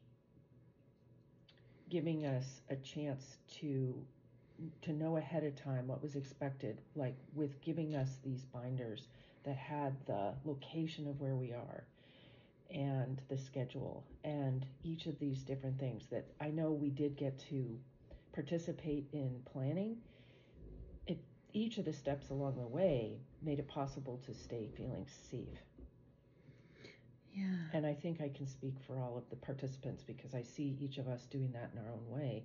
giving 1.90 2.26
us 2.26 2.60
a 2.70 2.76
chance 2.76 3.36
to 3.60 3.94
to 4.82 4.92
know 4.92 5.16
ahead 5.16 5.44
of 5.44 5.54
time 5.54 5.86
what 5.86 6.02
was 6.02 6.16
expected 6.16 6.80
like 6.96 7.14
with 7.34 7.60
giving 7.62 7.94
us 7.94 8.18
these 8.24 8.44
binders 8.46 9.06
that 9.44 9.56
had 9.56 9.94
the 10.06 10.34
location 10.44 11.06
of 11.08 11.20
where 11.20 11.36
we 11.36 11.52
are 11.52 11.84
and 12.70 13.20
the 13.28 13.36
schedule 13.36 14.04
and 14.24 14.64
each 14.84 15.06
of 15.06 15.18
these 15.18 15.42
different 15.42 15.78
things 15.78 16.04
that 16.10 16.26
I 16.40 16.48
know 16.48 16.70
we 16.70 16.90
did 16.90 17.16
get 17.16 17.38
to 17.50 17.78
participate 18.32 19.06
in 19.12 19.40
planning. 19.52 19.96
It 21.06 21.18
each 21.52 21.78
of 21.78 21.84
the 21.84 21.92
steps 21.92 22.30
along 22.30 22.56
the 22.56 22.66
way 22.66 23.18
made 23.42 23.58
it 23.58 23.68
possible 23.68 24.20
to 24.26 24.34
stay 24.34 24.68
feeling 24.76 25.06
safe. 25.30 25.58
Yeah. 27.32 27.44
And 27.72 27.86
I 27.86 27.94
think 27.94 28.20
I 28.20 28.28
can 28.28 28.46
speak 28.46 28.74
for 28.86 28.98
all 28.98 29.16
of 29.16 29.28
the 29.30 29.36
participants 29.36 30.02
because 30.02 30.34
I 30.34 30.42
see 30.42 30.76
each 30.80 30.98
of 30.98 31.08
us 31.08 31.26
doing 31.26 31.52
that 31.52 31.70
in 31.72 31.78
our 31.78 31.92
own 31.92 32.08
way 32.08 32.44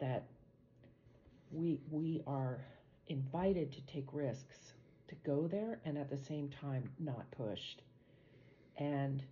that 0.00 0.24
we 1.52 1.80
we 1.90 2.22
are 2.26 2.64
invited 3.08 3.72
to 3.72 3.80
take 3.82 4.06
risks 4.12 4.72
to 5.12 5.30
go 5.30 5.46
there 5.46 5.78
and 5.84 5.98
at 5.98 6.08
the 6.08 6.16
same 6.16 6.48
time 6.48 6.88
not 6.98 7.30
pushed 7.30 7.82
and 8.78 9.22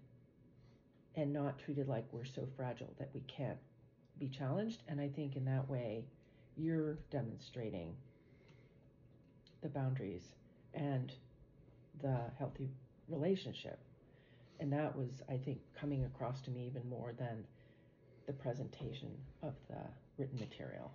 and 1.16 1.32
not 1.32 1.58
treated 1.58 1.88
like 1.88 2.04
we're 2.12 2.24
so 2.24 2.46
fragile 2.56 2.94
that 2.98 3.10
we 3.12 3.20
can't 3.22 3.58
be 4.18 4.28
challenged. 4.28 4.82
And 4.86 5.00
I 5.00 5.08
think 5.08 5.34
in 5.36 5.44
that 5.46 5.68
way 5.68 6.04
you're 6.56 6.98
demonstrating 7.10 7.94
the 9.62 9.68
boundaries 9.68 10.34
and 10.74 11.12
the 12.00 12.20
healthy 12.38 12.70
relationship. 13.08 13.78
And 14.60 14.72
that 14.72 14.94
was 14.94 15.22
i 15.28 15.36
think 15.36 15.58
coming 15.78 16.04
across 16.04 16.40
to 16.42 16.50
me 16.50 16.66
even 16.66 16.88
more 16.88 17.12
than 17.18 17.44
the 18.26 18.32
presentation 18.34 19.10
of 19.42 19.54
the 19.68 19.80
written 20.18 20.38
material. 20.38 20.92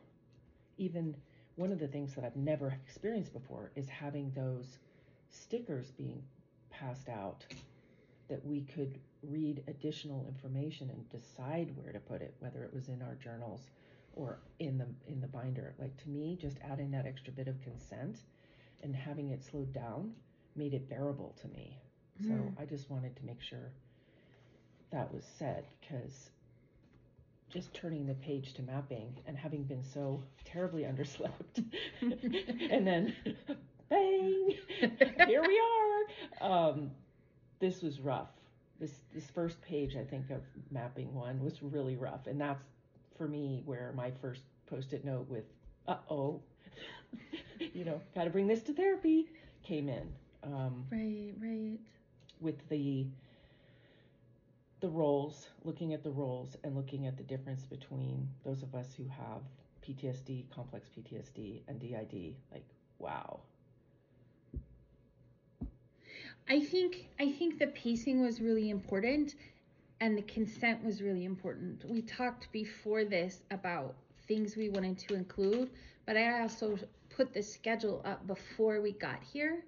Even 0.78 1.16
one 1.56 1.72
of 1.72 1.80
the 1.80 1.88
things 1.88 2.14
that 2.16 2.24
i've 2.24 2.36
never 2.36 2.78
experienced 2.86 3.34
before 3.34 3.72
is 3.76 3.88
having 3.90 4.32
those 4.36 4.80
stickers 5.30 5.92
being 5.92 6.22
passed 6.70 7.10
out 7.10 7.46
that 8.30 8.46
we 8.46 8.62
could 8.62 9.00
read 9.24 9.64
additional 9.68 10.26
information 10.28 10.90
and 10.90 11.10
decide 11.10 11.72
where 11.78 11.92
to 11.94 12.00
put 12.00 12.22
it 12.22 12.34
whether 12.40 12.64
it 12.64 12.74
was 12.74 12.90
in 12.90 13.02
our 13.02 13.16
journals 13.16 13.62
or 14.16 14.40
in 14.60 14.78
the 14.78 14.88
in 15.12 15.20
the 15.22 15.28
binder 15.28 15.74
like 15.80 15.96
to 15.98 16.10
me 16.10 16.38
just 16.40 16.58
adding 16.64 16.92
that 16.92 17.06
extra 17.06 17.34
bit 17.34 17.48
of 17.48 17.62
consent 17.62 18.20
and 18.84 18.96
having 18.96 19.30
it 19.30 19.44
slowed 19.44 19.74
down 19.74 20.12
made 20.56 20.74
it 20.74 20.90
bearable 20.90 21.36
to 21.42 21.48
me 21.50 21.78
so 22.22 22.30
Mm. 22.30 22.54
I 22.58 22.66
just 22.66 22.90
wanted 22.90 23.14
to 23.18 23.26
make 23.26 23.42
sure 23.42 23.74
that 24.92 25.14
was 25.14 25.26
said 25.38 25.66
because 25.82 26.30
just 27.50 27.74
turning 27.74 28.06
the 28.06 28.14
page 28.16 28.54
to 28.56 28.62
mapping 28.64 29.14
and 29.28 29.38
having 29.38 29.64
been 29.64 29.84
so 29.84 30.24
terribly 30.44 30.84
underslept. 30.84 31.64
And 32.72 32.86
then 32.86 33.16
bang 33.90 34.54
here 35.28 35.42
we 35.42 35.62
are. 36.42 36.50
Um, 36.70 36.92
this 37.60 37.82
was 37.82 38.00
rough. 38.00 38.30
This 38.80 38.92
this 39.14 39.26
first 39.30 39.62
page 39.62 39.96
I 39.96 40.04
think 40.04 40.30
of 40.32 40.42
mapping 40.72 41.14
one 41.14 41.42
was 41.44 41.62
really 41.64 41.96
rough. 41.96 42.28
And 42.28 42.40
that's 42.40 42.64
for 43.18 43.28
me 43.28 43.62
where 43.66 43.94
my 43.96 44.12
first 44.22 44.42
post-it 44.68 45.06
note 45.06 45.30
with 45.30 45.46
uh-oh 45.88 46.42
you 47.74 47.86
know 47.86 48.02
got 48.14 48.26
to 48.26 48.30
bring 48.30 48.48
this 48.48 48.62
to 48.64 48.74
therapy 48.74 49.28
came 49.64 49.90
in. 49.90 50.08
Um, 50.44 50.86
Right, 50.92 51.34
right. 51.42 51.80
with 52.40 52.68
the 52.70 53.08
the 54.86 54.92
roles, 54.92 55.50
looking 55.64 55.96
at 55.96 56.04
the 56.04 56.12
roles 56.12 56.56
and 56.64 56.76
looking 56.76 57.08
at 57.08 57.18
the 57.18 57.24
difference 57.24 57.66
between 57.66 58.30
those 58.44 58.62
of 58.62 58.76
us 58.76 58.94
who 58.96 59.08
have 59.08 59.42
PTSD, 59.84 60.44
complex 60.54 60.88
PTSD, 60.96 61.62
and 61.68 61.80
DID. 61.80 62.36
Like, 62.52 62.68
wow. 63.00 63.40
I 66.48 66.60
think 66.60 67.08
I 67.20 67.32
think 67.32 67.58
the 67.58 67.66
pacing 67.66 68.22
was 68.22 68.40
really 68.40 68.70
important 68.70 69.34
and 70.02 70.16
the 70.16 70.22
consent 70.22 70.84
was 70.84 71.02
really 71.02 71.26
important. 71.26 71.84
We 71.90 72.04
talked 72.04 72.52
before 72.52 73.06
this 73.06 73.42
about 73.50 73.96
things 74.28 74.56
we 74.56 74.70
wanted 74.70 75.00
to 75.00 75.16
include, 75.16 75.72
but 76.06 76.16
I 76.16 76.42
also 76.42 76.78
put 77.10 77.34
the 77.34 77.42
schedule 77.42 78.04
up 78.06 78.28
before 78.28 78.82
we 78.82 78.92
got 78.92 79.24
here. 79.34 79.64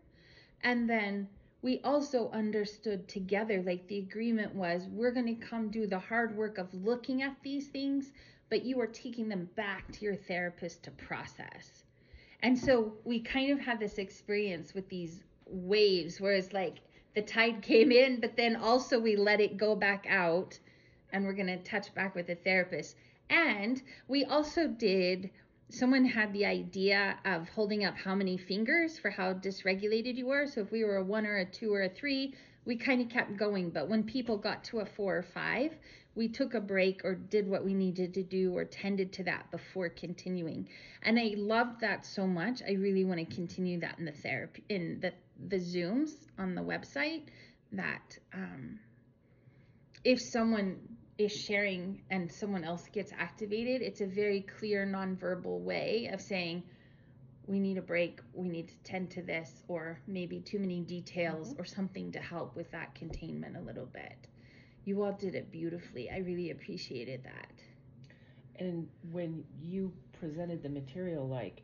And 0.63 0.87
then 0.87 1.27
we 1.67 1.81
also 1.83 2.31
understood 2.31 3.09
together 3.09 3.61
like 3.61 3.85
the 3.89 3.97
agreement 3.97 4.55
was 4.55 4.87
we're 4.89 5.11
going 5.11 5.25
to 5.25 5.45
come 5.45 5.67
do 5.69 5.85
the 5.85 5.99
hard 5.99 6.33
work 6.37 6.57
of 6.57 6.73
looking 6.73 7.23
at 7.23 7.35
these 7.43 7.67
things, 7.67 8.13
but 8.49 8.63
you 8.63 8.79
are 8.79 8.87
taking 8.87 9.27
them 9.27 9.49
back 9.57 9.91
to 9.91 10.05
your 10.05 10.15
therapist 10.15 10.81
to 10.81 10.91
process. 10.91 11.83
And 12.41 12.57
so 12.57 12.93
we 13.03 13.19
kind 13.19 13.51
of 13.51 13.59
had 13.59 13.81
this 13.81 13.97
experience 13.97 14.73
with 14.73 14.87
these 14.87 15.25
waves 15.45 16.21
where 16.21 16.31
it's 16.31 16.53
like 16.53 16.77
the 17.15 17.21
tide 17.21 17.61
came 17.61 17.91
in, 17.91 18.21
but 18.21 18.37
then 18.37 18.55
also 18.55 18.97
we 18.97 19.17
let 19.17 19.41
it 19.41 19.57
go 19.57 19.75
back 19.75 20.05
out 20.09 20.57
and 21.11 21.25
we're 21.25 21.33
going 21.33 21.47
to 21.47 21.57
touch 21.57 21.93
back 21.93 22.15
with 22.15 22.27
the 22.27 22.35
therapist. 22.35 22.95
And 23.29 23.81
we 24.07 24.23
also 24.23 24.69
did, 24.69 25.31
someone 25.69 26.05
had 26.05 26.31
the 26.33 26.45
idea 26.45 27.17
of 27.25 27.47
holding 27.49 27.85
up 27.85 27.95
how 27.97 28.15
many 28.15 28.37
fingers 28.37 28.97
for 28.97 29.09
how 29.09 29.33
dysregulated 29.33 30.15
you 30.15 30.27
were. 30.27 30.45
So 30.47 30.61
if 30.61 30.71
we 30.71 30.83
were 30.83 30.97
a 30.97 31.03
one 31.03 31.25
or 31.25 31.37
a 31.37 31.45
two 31.45 31.73
or 31.73 31.83
a 31.83 31.89
three, 31.89 32.33
we 32.65 32.77
kind 32.77 33.01
of 33.01 33.09
kept 33.09 33.37
going. 33.37 33.69
But 33.69 33.89
when 33.89 34.03
people 34.03 34.37
got 34.37 34.63
to 34.65 34.79
a 34.79 34.85
four 34.85 35.17
or 35.17 35.23
five, 35.23 35.75
we 36.15 36.27
took 36.27 36.53
a 36.53 36.59
break 36.59 37.05
or 37.05 37.15
did 37.15 37.47
what 37.47 37.63
we 37.63 37.73
needed 37.73 38.13
to 38.15 38.23
do 38.23 38.55
or 38.55 38.65
tended 38.65 39.13
to 39.13 39.23
that 39.25 39.51
before 39.51 39.89
continuing. 39.89 40.67
And 41.03 41.19
I 41.19 41.33
loved 41.35 41.81
that 41.81 42.05
so 42.05 42.25
much. 42.25 42.61
I 42.67 42.73
really 42.73 43.05
want 43.05 43.19
to 43.19 43.35
continue 43.35 43.79
that 43.81 43.99
in 43.99 44.05
the 44.05 44.11
therapy, 44.11 44.63
in 44.69 44.99
the 45.01 45.13
the 45.49 45.57
Zooms 45.57 46.09
on 46.39 46.55
the 46.55 46.61
website 46.61 47.23
that 47.71 48.17
um, 48.33 48.79
if 50.03 50.19
someone 50.33 50.96
is 51.17 51.31
sharing 51.31 52.01
and 52.11 52.31
someone 52.31 52.63
else 52.63 52.87
gets 52.91 53.11
activated, 53.17 53.81
it's 53.81 54.01
a 54.01 54.05
very 54.05 54.41
clear 54.41 54.85
nonverbal 54.85 55.59
way 55.59 56.09
of 56.13 56.21
saying, 56.21 56.63
we 57.47 57.59
need 57.59 57.77
a 57.77 57.81
break, 57.81 58.19
we 58.33 58.49
need 58.49 58.67
to 58.67 58.75
tend 58.83 59.09
to 59.09 59.21
this, 59.21 59.63
or 59.67 59.99
maybe 60.05 60.39
too 60.41 60.59
many 60.59 60.81
details 60.81 61.53
mm-hmm. 61.53 61.61
or 61.61 61.65
something 61.65 62.11
to 62.11 62.19
help 62.19 62.55
with 62.55 62.69
that 62.71 62.93
containment 62.93 63.55
a 63.55 63.61
little 63.61 63.85
bit. 63.85 64.27
You 64.83 65.03
all 65.03 65.13
did 65.13 65.33
it 65.33 65.51
beautifully. 65.51 66.09
I 66.09 66.17
really 66.17 66.51
appreciated 66.51 67.23
that. 67.23 67.51
And 68.59 68.87
when 69.11 69.43
you 69.61 69.93
presented 70.19 70.61
the 70.61 70.69
material, 70.69 71.27
like 71.27 71.61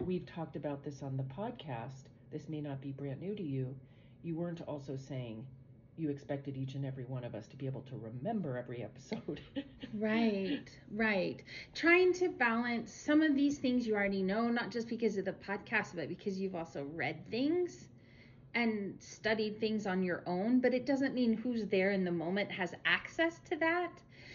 we've 0.00 0.26
talked 0.26 0.56
about 0.56 0.82
this 0.82 1.02
on 1.02 1.16
the 1.16 1.22
podcast, 1.24 2.08
this 2.30 2.48
may 2.48 2.60
not 2.60 2.80
be 2.80 2.92
brand 2.92 3.20
new 3.20 3.34
to 3.34 3.42
you, 3.42 3.74
you 4.22 4.36
weren't 4.36 4.62
also 4.62 4.96
saying 4.96 5.46
you 5.98 6.10
expected 6.10 6.56
each 6.56 6.74
and 6.74 6.84
every 6.84 7.04
one 7.04 7.24
of 7.24 7.34
us 7.34 7.46
to 7.48 7.56
be 7.56 7.66
able 7.66 7.82
to 7.82 7.96
remember 7.96 8.56
every 8.56 8.82
episode. 8.82 9.40
right, 9.94 10.68
right. 10.90 11.42
Trying 11.74 12.12
to 12.14 12.28
balance 12.28 12.92
some 12.92 13.22
of 13.22 13.34
these 13.34 13.58
things 13.58 13.86
you 13.86 13.94
already 13.94 14.22
know, 14.22 14.48
not 14.48 14.70
just 14.70 14.88
because 14.88 15.16
of 15.16 15.24
the 15.24 15.32
podcast, 15.32 15.94
but 15.94 16.08
because 16.08 16.38
you've 16.38 16.54
also 16.54 16.84
read 16.94 17.16
things 17.30 17.88
and 18.54 18.94
studied 19.00 19.60
things 19.60 19.86
on 19.86 20.02
your 20.02 20.22
own, 20.26 20.60
but 20.60 20.74
it 20.74 20.86
doesn't 20.86 21.14
mean 21.14 21.34
who's 21.34 21.66
there 21.66 21.90
in 21.90 22.04
the 22.04 22.12
moment 22.12 22.50
has 22.50 22.74
access 22.84 23.38
to 23.40 23.56
that. 23.56 23.92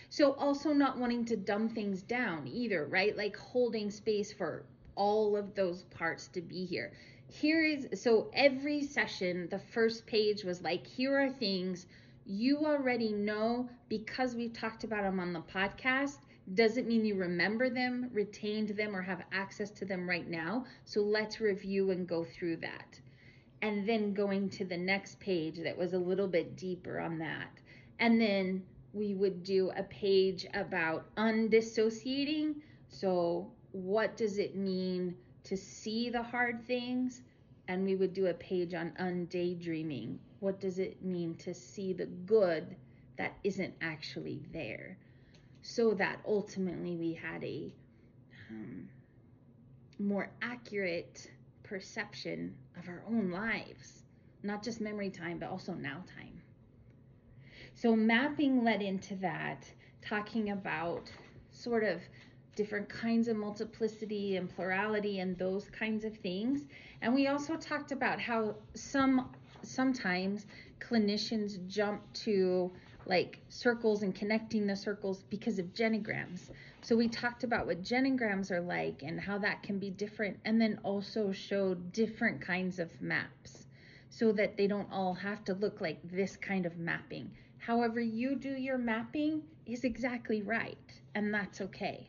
So 0.10 0.34
also 0.34 0.74
not 0.74 0.98
wanting 0.98 1.26
to 1.26 1.38
dumb 1.38 1.70
things 1.70 2.02
down 2.04 2.48
either, 2.48 2.86
right? 2.86 3.16
Like 3.16 3.36
holding 3.38 3.90
space 3.90 4.32
for 4.32 4.66
all 4.96 5.36
of 5.38 5.56
those 5.56 5.84
parts 5.86 6.28
to 6.28 6.42
be 6.42 6.66
here 6.66 6.92
here 7.32 7.64
is 7.64 7.88
so 8.02 8.30
every 8.34 8.84
session 8.84 9.48
the 9.50 9.60
first 9.74 10.06
page 10.06 10.44
was 10.44 10.62
like 10.62 10.86
here 10.86 11.18
are 11.18 11.30
things 11.30 11.86
you 12.26 12.66
already 12.66 13.14
know 13.14 13.70
because 13.88 14.36
we've 14.36 14.54
talked 14.54 14.84
about 14.84 15.04
them 15.04 15.20
on 15.20 15.34
the 15.34 15.42
podcast. 15.42 16.18
Doesn't 16.54 16.88
mean 16.88 17.06
you 17.06 17.16
remember 17.16 17.70
them 17.70 18.10
retained 18.14 18.70
them 18.70 18.96
or 18.96 19.02
have 19.02 19.24
access 19.32 19.70
to 19.72 19.86
them 19.86 20.10
right 20.10 20.30
now. 20.30 20.66
So 20.84 21.02
let's 21.02 21.40
review 21.40 21.92
and 21.92 22.08
go 22.08 22.26
through 22.26 22.58
that. 22.58 23.00
And 23.62 23.88
then 23.88 24.14
going 24.14 24.50
to 24.50 24.66
the 24.66 24.78
next 24.78 25.20
page 25.20 25.60
that 25.64 25.78
was 25.78 25.94
a 25.94 25.98
little 25.98 26.28
bit 26.28 26.58
deeper 26.58 27.00
on 27.00 27.18
that. 27.20 27.50
And 28.00 28.20
then 28.20 28.64
we 28.94 29.14
would 29.14 29.44
do 29.44 29.72
a 29.78 29.84
page 29.84 30.46
about 30.54 31.16
undissociating. 31.16 32.56
So 32.90 33.52
what 33.72 34.18
does 34.18 34.38
it 34.38 34.56
mean 34.56 35.16
to 35.44 35.58
see 35.58 36.10
the 36.10 36.22
hard 36.22 36.66
things 36.66 37.22
and 37.68 37.86
we 37.86 37.96
would 37.96 38.14
do 38.14 38.28
a 38.28 38.34
page 38.34 38.74
on 38.74 38.92
undaydreaming. 39.00 40.18
What 40.40 40.60
does 40.60 40.80
it 40.80 41.04
mean 41.04 41.36
to 41.36 41.54
see 41.54 41.94
the 41.94 42.06
good 42.06 42.76
that 43.18 43.34
isn't 43.44 43.74
actually 43.82 44.42
there? 44.52 44.98
So 45.62 45.94
that 45.94 46.20
ultimately 46.28 46.96
we 46.96 47.14
had 47.14 47.44
a 47.44 47.74
um, 48.50 48.90
more 50.00 50.30
accurate 50.42 51.32
perception 51.64 52.56
of 52.78 52.90
our 52.90 53.04
own 53.08 53.32
lives, 53.32 54.04
not 54.44 54.64
just 54.64 54.82
memory 54.82 55.10
time, 55.10 55.38
but 55.38 55.50
also 55.50 55.74
now 55.74 56.04
time. 56.16 56.42
So 57.76 57.96
mapping 57.96 58.64
led 58.64 58.82
into 58.82 59.16
that, 59.18 59.66
talking 60.02 60.52
about 60.52 61.10
sort 61.52 61.84
of 61.84 62.02
different 62.56 62.90
kinds 62.90 63.28
of 63.28 63.38
multiplicity 63.38 64.38
and 64.38 64.54
plurality 64.54 65.20
and 65.20 65.38
those 65.38 65.70
kinds 65.70 66.04
of 66.04 66.16
things. 66.18 66.66
And 67.02 67.14
we 67.14 67.28
also 67.28 67.56
talked 67.56 67.92
about 67.92 68.20
how 68.20 68.56
some 68.74 69.30
sometimes 69.64 70.46
clinicians 70.80 71.66
jump 71.68 72.02
to 72.14 72.72
like 73.06 73.40
circles 73.50 74.04
and 74.04 74.14
connecting 74.14 74.68
the 74.68 74.76
circles 74.76 75.24
because 75.30 75.60
of 75.60 75.74
genograms. 75.74 76.50
So 76.82 76.96
we 76.96 77.08
talked 77.08 77.44
about 77.44 77.66
what 77.68 77.84
genograms 77.84 78.52
are 78.52 78.62
like 78.62 79.04
and 79.04 79.20
how 79.20 79.38
that 79.40 79.64
can 79.64 79.80
be 79.80 79.90
different 79.90 80.40
and 80.46 80.60
then 80.60 80.80
also 80.84 81.32
showed 81.32 81.92
different 81.92 82.42
kinds 82.42 82.80
of 82.80 83.02
maps 83.02 83.66
so 84.10 84.32
that 84.34 84.58
they 84.58 84.68
don't 84.68 84.92
all 84.92 85.14
have 85.14 85.44
to 85.46 85.54
look 85.54 85.80
like 85.82 86.00
this 86.04 86.36
kind 86.38 86.66
of 86.66 86.78
mapping. 86.78 87.32
However 87.60 88.02
you 88.02 88.36
do 88.36 88.50
your 88.50 88.78
mapping 88.78 89.44
is 89.66 89.84
exactly 89.84 90.42
right 90.42 90.78
and 91.16 91.34
that's 91.34 91.62
okay. 91.62 92.08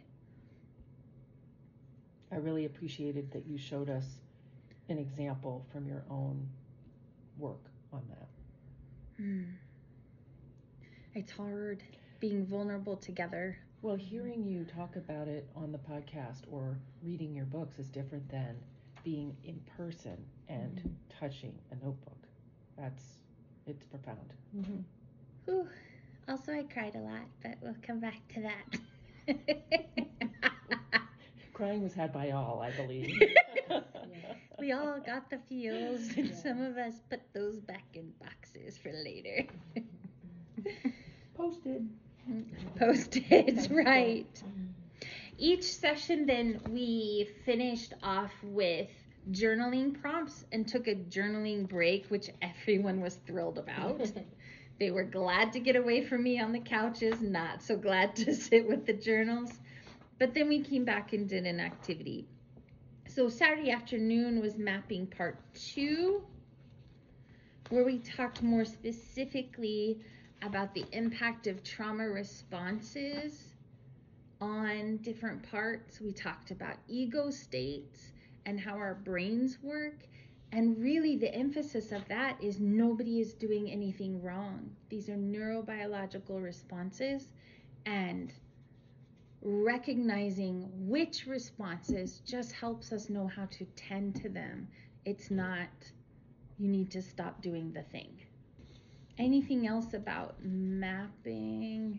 I 2.33 2.37
really 2.37 2.65
appreciated 2.65 3.31
that 3.33 3.47
you 3.47 3.59
showed 3.59 3.91
us 3.91 4.07
an 4.89 4.99
example 4.99 5.67
from 5.71 5.87
your 5.87 6.03
own 6.09 6.49
work 7.39 7.71
on 7.93 8.03
that. 8.09 8.29
Mm. 9.23 9.53
It's 11.15 11.31
hard 11.31 11.83
being 12.21 12.47
vulnerable 12.47 12.97
together. 12.97 13.59
Well, 13.83 13.97
hearing 13.97 14.47
you 14.47 14.65
talk 14.65 14.97
about 14.97 15.29
it 15.29 15.49
on 15.55 15.73
the 15.73 15.79
podcast 15.79 16.43
or 16.51 16.79
reading 17.03 17.35
your 17.35 17.45
books 17.45 17.79
is 17.79 17.89
different 17.89 18.29
than 18.31 18.57
being 19.05 19.37
in 19.45 19.61
person 19.77 20.17
and 20.49 20.77
mm-hmm. 20.77 20.89
touching 21.21 21.53
a 21.71 21.85
notebook. 21.85 22.17
That's 22.79 23.03
it's 23.67 23.83
profound. 23.85 24.33
Mm-hmm. 24.57 25.61
Also, 26.29 26.53
I 26.53 26.63
cried 26.63 26.95
a 26.95 27.01
lot, 27.01 27.27
but 27.43 27.57
we'll 27.61 27.77
come 27.87 28.01
back 28.01 28.21
to 28.35 28.43
that. 28.43 28.79
crying 31.63 31.81
was 31.81 31.95
had 31.95 32.13
by 32.13 32.31
all, 32.31 32.61
I 32.61 32.73
believe. 32.73 33.23
we 34.59 34.73
all 34.73 34.99
got 34.99 35.31
the 35.31 35.39
feels, 35.49 36.01
and 36.17 36.29
yeah. 36.29 36.35
some 36.35 36.61
of 36.61 36.77
us 36.77 36.95
put 37.09 37.21
those 37.33 37.61
back 37.61 37.85
in 37.95 38.13
boxes 38.21 38.77
for 38.79 38.91
later. 38.93 39.47
Posted. 41.37 41.89
Posted, 42.81 43.71
right. 43.71 44.43
Each 45.39 45.63
session, 45.63 46.27
then, 46.27 46.61
we 46.69 47.31
finished 47.45 47.95
off 48.03 48.33
with 48.43 48.89
journaling 49.31 50.01
prompts 50.01 50.45
and 50.51 50.67
took 50.67 50.89
a 50.89 50.97
journaling 50.97 51.69
break, 51.69 52.07
which 52.09 52.29
everyone 52.43 53.01
was 53.01 53.21
thrilled 53.25 53.59
about. 53.59 54.01
they 54.81 54.91
were 54.91 55.05
glad 55.05 55.53
to 55.53 55.61
get 55.61 55.77
away 55.77 56.05
from 56.05 56.25
me 56.25 56.41
on 56.41 56.51
the 56.51 56.59
couches, 56.59 57.21
not 57.21 57.63
so 57.63 57.77
glad 57.77 58.17
to 58.17 58.35
sit 58.35 58.69
with 58.69 58.85
the 58.85 58.93
journals. 58.93 59.61
But 60.23 60.35
then 60.35 60.47
we 60.47 60.61
came 60.61 60.85
back 60.85 61.15
and 61.15 61.29
did 61.29 61.47
an 61.47 61.59
activity. 61.59 62.29
So 63.09 63.29
Saturday 63.29 63.73
afternoon 63.73 64.41
was 64.41 64.57
mapping 64.57 65.09
part 65.09 65.41
two, 65.53 66.23
where 67.71 67.85
we 67.85 67.99
talked 67.99 68.41
more 68.41 68.65
specifically 68.65 69.99
about 70.43 70.75
the 70.75 70.85
impact 70.93 71.49
of 71.49 71.65
trauma 71.65 72.09
responses 72.09 73.49
on 74.41 74.99
different 74.99 75.43
parts. 75.51 76.01
We 76.01 76.13
talked 76.13 76.53
about 76.53 76.77
ego 76.87 77.31
states 77.31 78.13
and 78.47 78.61
how 78.61 78.77
our 78.77 78.95
brains 78.95 79.59
work. 79.61 80.05
And 80.53 80.81
really, 80.81 81.17
the 81.17 81.35
emphasis 81.35 81.91
of 81.91 82.07
that 82.07 82.37
is 82.41 82.61
nobody 82.61 83.19
is 83.19 83.35
doing 83.35 83.73
anything 83.73 84.23
wrong. 84.23 84.71
These 84.89 85.09
are 85.09 85.17
neurobiological 85.17 86.41
responses, 86.41 87.33
and 87.87 88.33
recognizing 89.43 90.69
which 90.89 91.27
responses 91.27 92.23
just 92.27 92.53
helps 92.53 92.93
us 92.93 93.11
know 93.11 93.27
how 93.27 93.47
to 93.47 93.65
tend 93.77 94.17
to 94.23 94.29
them. 94.29 94.69
It's 95.05 95.31
not, 95.31 95.69
you 96.59 96.69
need 96.69 96.91
to 96.93 97.03
stop 97.03 97.43
doing 97.43 97.73
the 97.73 97.83
thing. 97.83 98.17
Anything 99.19 99.67
else 99.67 99.95
about 99.95 100.37
mapping? 100.43 101.99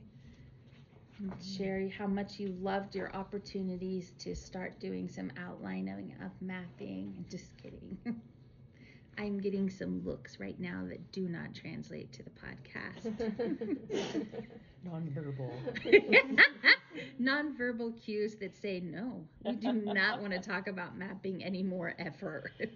Sherry, 1.41 1.89
how 1.89 2.07
much 2.07 2.39
you 2.39 2.55
loved 2.61 2.95
your 2.95 3.15
opportunities 3.15 4.13
to 4.19 4.35
start 4.35 4.79
doing 4.79 5.07
some 5.07 5.31
outlining 5.37 6.15
of 6.23 6.31
mapping. 6.41 7.25
Just 7.29 7.55
kidding. 7.61 7.97
I'm 9.17 9.39
getting 9.39 9.69
some 9.69 10.03
looks 10.03 10.39
right 10.39 10.59
now 10.59 10.83
that 10.89 11.11
do 11.11 11.29
not 11.29 11.53
translate 11.53 12.11
to 12.13 12.23
the 12.23 12.31
podcast. 12.31 14.43
Nonverbal. 14.85 15.63
Nonverbal 17.19 17.99
cues 18.01 18.35
that 18.35 18.55
say 18.55 18.79
no, 18.79 19.25
we 19.43 19.55
do 19.55 19.71
not 19.71 20.19
want 20.19 20.33
to 20.33 20.39
talk 20.39 20.67
about 20.67 20.97
mapping 20.97 21.43
anymore 21.43 21.93
ever. 21.97 22.51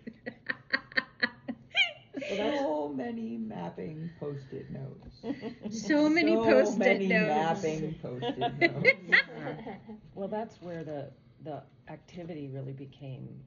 so 2.27 2.89
many 2.89 3.37
mapping 3.37 4.09
post-it 4.19 4.69
notes. 4.69 5.27
so 5.69 6.09
many 6.09 6.37
so 6.37 6.37
post-it 6.37 6.77
many 6.77 7.07
notes. 7.07 7.27
mapping 7.27 7.93
post-it 8.01 8.53
notes. 8.57 9.03
Well, 10.15 10.27
that's 10.27 10.61
where 10.61 10.83
the 10.83 11.11
the 11.43 11.63
activity 11.87 12.47
really 12.47 12.73
became 12.73 13.43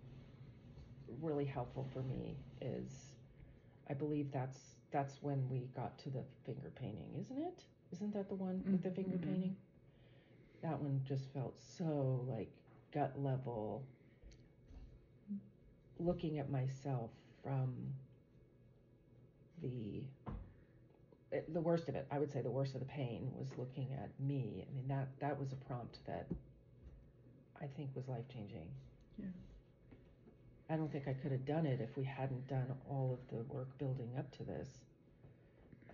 really 1.20 1.44
helpful 1.44 1.86
for 1.92 2.02
me. 2.02 2.36
Is 2.60 3.12
I 3.88 3.94
believe 3.94 4.30
that's 4.32 4.79
that's 4.90 5.22
when 5.22 5.48
we 5.48 5.68
got 5.76 5.96
to 5.98 6.10
the 6.10 6.24
finger 6.44 6.70
painting, 6.74 7.14
isn't 7.18 7.38
it? 7.38 7.64
Isn't 7.92 8.12
that 8.14 8.28
the 8.28 8.34
one 8.34 8.62
with 8.70 8.82
the 8.82 8.90
finger 8.90 9.16
Mhm. 9.18 9.22
painting? 9.22 9.56
That 10.62 10.80
one 10.80 11.02
just 11.04 11.28
felt 11.32 11.58
so 11.58 12.24
like 12.28 12.50
gut 12.92 13.18
level. 13.20 13.84
Looking 15.98 16.38
at 16.38 16.50
myself 16.50 17.10
from 17.42 17.94
the 19.62 20.04
the 21.52 21.60
worst 21.60 21.88
of 21.88 21.94
it, 21.94 22.06
I 22.10 22.18
would 22.18 22.30
say 22.32 22.42
the 22.42 22.50
worst 22.50 22.74
of 22.74 22.80
the 22.80 22.86
pain 22.86 23.32
was 23.36 23.56
looking 23.56 23.92
at 23.92 24.18
me. 24.18 24.66
I 24.68 24.72
mean 24.74 24.88
that 24.88 25.16
that 25.20 25.38
was 25.38 25.52
a 25.52 25.56
prompt 25.56 26.04
that 26.06 26.26
I 27.60 27.66
think 27.68 27.94
was 27.94 28.08
life 28.08 28.26
changing. 28.28 28.68
Yeah. 29.16 29.26
I 30.70 30.76
don't 30.76 30.90
think 30.92 31.08
I 31.08 31.14
could 31.14 31.32
have 31.32 31.44
done 31.44 31.66
it 31.66 31.80
if 31.80 31.96
we 31.96 32.04
hadn't 32.04 32.46
done 32.48 32.72
all 32.88 33.12
of 33.14 33.28
the 33.36 33.42
work 33.52 33.76
building 33.78 34.16
up 34.18 34.30
to 34.38 34.44
this. 34.44 34.80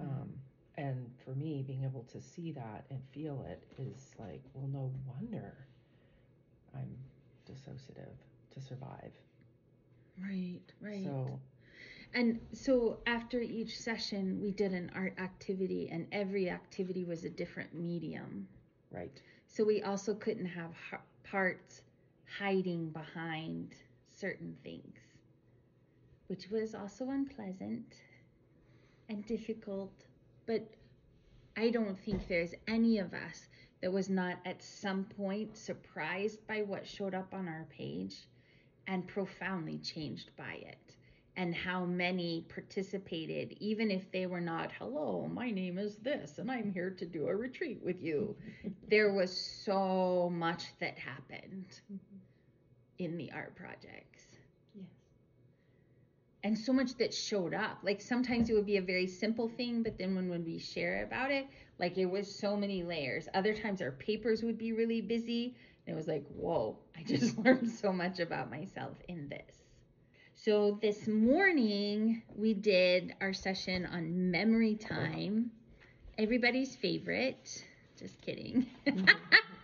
Um, 0.00 0.34
and 0.76 1.10
for 1.24 1.34
me, 1.34 1.62
being 1.66 1.84
able 1.84 2.04
to 2.04 2.20
see 2.20 2.52
that 2.52 2.86
and 2.90 3.00
feel 3.12 3.44
it 3.48 3.62
is 3.78 4.14
like, 4.18 4.42
well, 4.54 4.68
no 4.68 4.92
wonder 5.06 5.66
I'm 6.74 6.96
dissociative 7.46 8.16
to 8.52 8.60
survive. 8.60 9.12
Right, 10.20 10.72
right. 10.80 11.04
So 11.04 11.40
And 12.14 12.40
so 12.52 13.00
after 13.06 13.40
each 13.40 13.78
session, 13.78 14.40
we 14.42 14.50
did 14.52 14.72
an 14.72 14.90
art 14.94 15.14
activity, 15.18 15.88
and 15.90 16.06
every 16.12 16.50
activity 16.50 17.04
was 17.04 17.24
a 17.24 17.30
different 17.30 17.74
medium. 17.74 18.48
right, 18.92 19.20
So 19.46 19.64
we 19.64 19.82
also 19.82 20.14
couldn't 20.14 20.46
have 20.46 20.72
parts 21.24 21.82
hiding 22.38 22.90
behind 22.90 23.74
certain 24.16 24.56
things, 24.64 24.98
which 26.28 26.48
was 26.50 26.74
also 26.74 27.10
unpleasant 27.10 27.94
and 29.08 29.24
difficult. 29.26 29.92
But 30.46 30.66
I 31.56 31.70
don't 31.70 31.98
think 31.98 32.26
there's 32.28 32.54
any 32.66 32.98
of 32.98 33.12
us 33.12 33.48
that 33.82 33.92
was 33.92 34.08
not 34.08 34.38
at 34.44 34.62
some 34.62 35.04
point 35.04 35.56
surprised 35.56 36.46
by 36.46 36.62
what 36.62 36.86
showed 36.86 37.14
up 37.14 37.32
on 37.34 37.46
our 37.46 37.66
page 37.70 38.16
and 38.86 39.06
profoundly 39.06 39.78
changed 39.78 40.30
by 40.36 40.58
it. 40.62 40.96
And 41.38 41.54
how 41.54 41.84
many 41.84 42.46
participated, 42.48 43.56
even 43.60 43.90
if 43.90 44.10
they 44.10 44.26
were 44.26 44.40
not, 44.40 44.72
hello, 44.78 45.28
my 45.30 45.50
name 45.50 45.76
is 45.76 45.96
this, 45.96 46.38
and 46.38 46.50
I'm 46.50 46.72
here 46.72 46.90
to 46.90 47.04
do 47.04 47.28
a 47.28 47.36
retreat 47.36 47.80
with 47.84 48.02
you 48.02 48.34
there 48.88 49.12
was 49.12 49.36
so 49.36 50.30
much 50.32 50.64
that 50.80 50.98
happened 50.98 51.66
mm-hmm. 51.92 52.16
In 52.98 53.16
the 53.16 53.30
art 53.32 53.54
projects. 53.56 54.26
Yes. 54.74 54.86
And 56.42 56.58
so 56.58 56.72
much 56.72 56.94
that 56.98 57.12
showed 57.12 57.54
up. 57.54 57.78
Like 57.82 58.00
sometimes 58.00 58.50
it 58.50 58.54
would 58.54 58.66
be 58.66 58.76
a 58.76 58.82
very 58.82 59.06
simple 59.06 59.48
thing, 59.48 59.82
but 59.82 59.98
then 59.98 60.14
when, 60.14 60.28
when 60.28 60.44
we 60.44 60.58
share 60.58 61.04
about 61.04 61.30
it, 61.30 61.46
like 61.78 61.98
it 61.98 62.06
was 62.06 62.32
so 62.32 62.56
many 62.56 62.82
layers. 62.82 63.28
Other 63.34 63.54
times 63.54 63.82
our 63.82 63.92
papers 63.92 64.42
would 64.42 64.58
be 64.58 64.72
really 64.72 65.00
busy. 65.00 65.56
And 65.86 65.94
it 65.94 65.96
was 65.96 66.08
like, 66.08 66.24
whoa, 66.28 66.78
I 66.96 67.02
just 67.06 67.38
learned 67.38 67.70
so 67.70 67.92
much 67.92 68.20
about 68.20 68.50
myself 68.50 68.96
in 69.08 69.28
this. 69.28 69.62
So 70.34 70.78
this 70.82 71.08
morning 71.08 72.22
we 72.36 72.54
did 72.54 73.14
our 73.20 73.32
session 73.32 73.86
on 73.86 74.30
memory 74.30 74.76
time, 74.76 75.50
everybody's 76.18 76.76
favorite. 76.76 77.64
Just 77.98 78.20
kidding. 78.20 78.66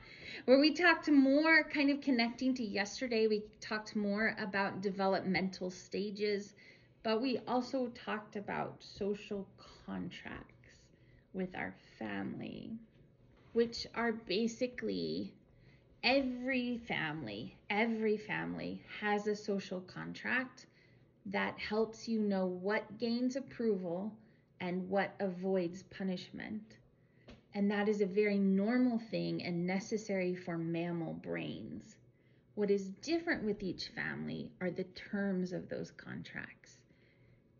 Where 0.44 0.58
we 0.58 0.74
talked 0.74 1.08
more, 1.08 1.62
kind 1.62 1.88
of 1.88 2.00
connecting 2.00 2.52
to 2.54 2.64
yesterday, 2.64 3.28
we 3.28 3.44
talked 3.60 3.94
more 3.94 4.34
about 4.40 4.80
developmental 4.80 5.70
stages, 5.70 6.54
but 7.04 7.22
we 7.22 7.38
also 7.46 7.86
talked 7.88 8.34
about 8.34 8.82
social 8.82 9.46
contracts 9.86 10.80
with 11.32 11.54
our 11.54 11.72
family, 11.96 12.72
which 13.52 13.86
are 13.94 14.10
basically 14.10 15.32
every 16.02 16.78
family, 16.88 17.56
every 17.70 18.16
family 18.16 18.82
has 19.00 19.28
a 19.28 19.36
social 19.36 19.80
contract 19.82 20.66
that 21.26 21.56
helps 21.60 22.08
you 22.08 22.18
know 22.20 22.46
what 22.46 22.98
gains 22.98 23.36
approval 23.36 24.12
and 24.60 24.88
what 24.88 25.14
avoids 25.20 25.84
punishment. 25.84 26.78
And 27.54 27.70
that 27.70 27.88
is 27.88 28.00
a 28.00 28.06
very 28.06 28.38
normal 28.38 28.98
thing 28.98 29.42
and 29.42 29.66
necessary 29.66 30.34
for 30.34 30.56
mammal 30.56 31.12
brains. 31.14 31.96
What 32.54 32.70
is 32.70 32.88
different 33.02 33.44
with 33.44 33.62
each 33.62 33.88
family 33.88 34.50
are 34.60 34.70
the 34.70 34.84
terms 34.84 35.52
of 35.52 35.68
those 35.68 35.90
contracts. 35.90 36.78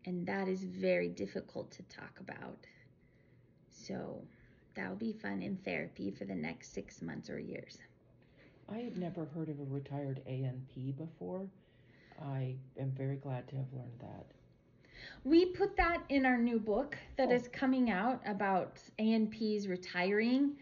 And 0.05 0.25
that 0.27 0.47
is 0.47 0.63
very 0.63 1.09
difficult 1.09 1.71
to 1.71 1.83
talk 1.83 2.19
about. 2.19 2.57
So 3.69 4.21
that'll 4.75 4.95
be 4.95 5.13
fun 5.13 5.41
in 5.41 5.57
therapy 5.57 6.11
for 6.11 6.25
the 6.25 6.35
next 6.35 6.73
six 6.73 7.01
months 7.01 7.29
or 7.29 7.39
years. 7.39 7.77
I 8.69 8.77
had 8.77 8.97
never 8.97 9.25
heard 9.25 9.49
of 9.49 9.59
a 9.59 9.65
retired 9.65 10.21
ANP 10.27 10.97
before. 10.97 11.47
I 12.21 12.55
am 12.79 12.91
very 12.91 13.17
glad 13.17 13.47
to 13.49 13.55
have 13.55 13.73
learned 13.73 13.99
that. 13.99 14.25
We 15.25 15.45
put 15.45 15.75
that 15.77 16.03
in 16.09 16.25
our 16.25 16.37
new 16.37 16.59
book 16.59 16.97
that 17.17 17.29
Oh. 17.29 17.33
is 17.33 17.47
coming 17.49 17.89
out 17.89 18.21
about 18.25 18.81
ANPs 18.99 19.67
retiring. 19.67 20.57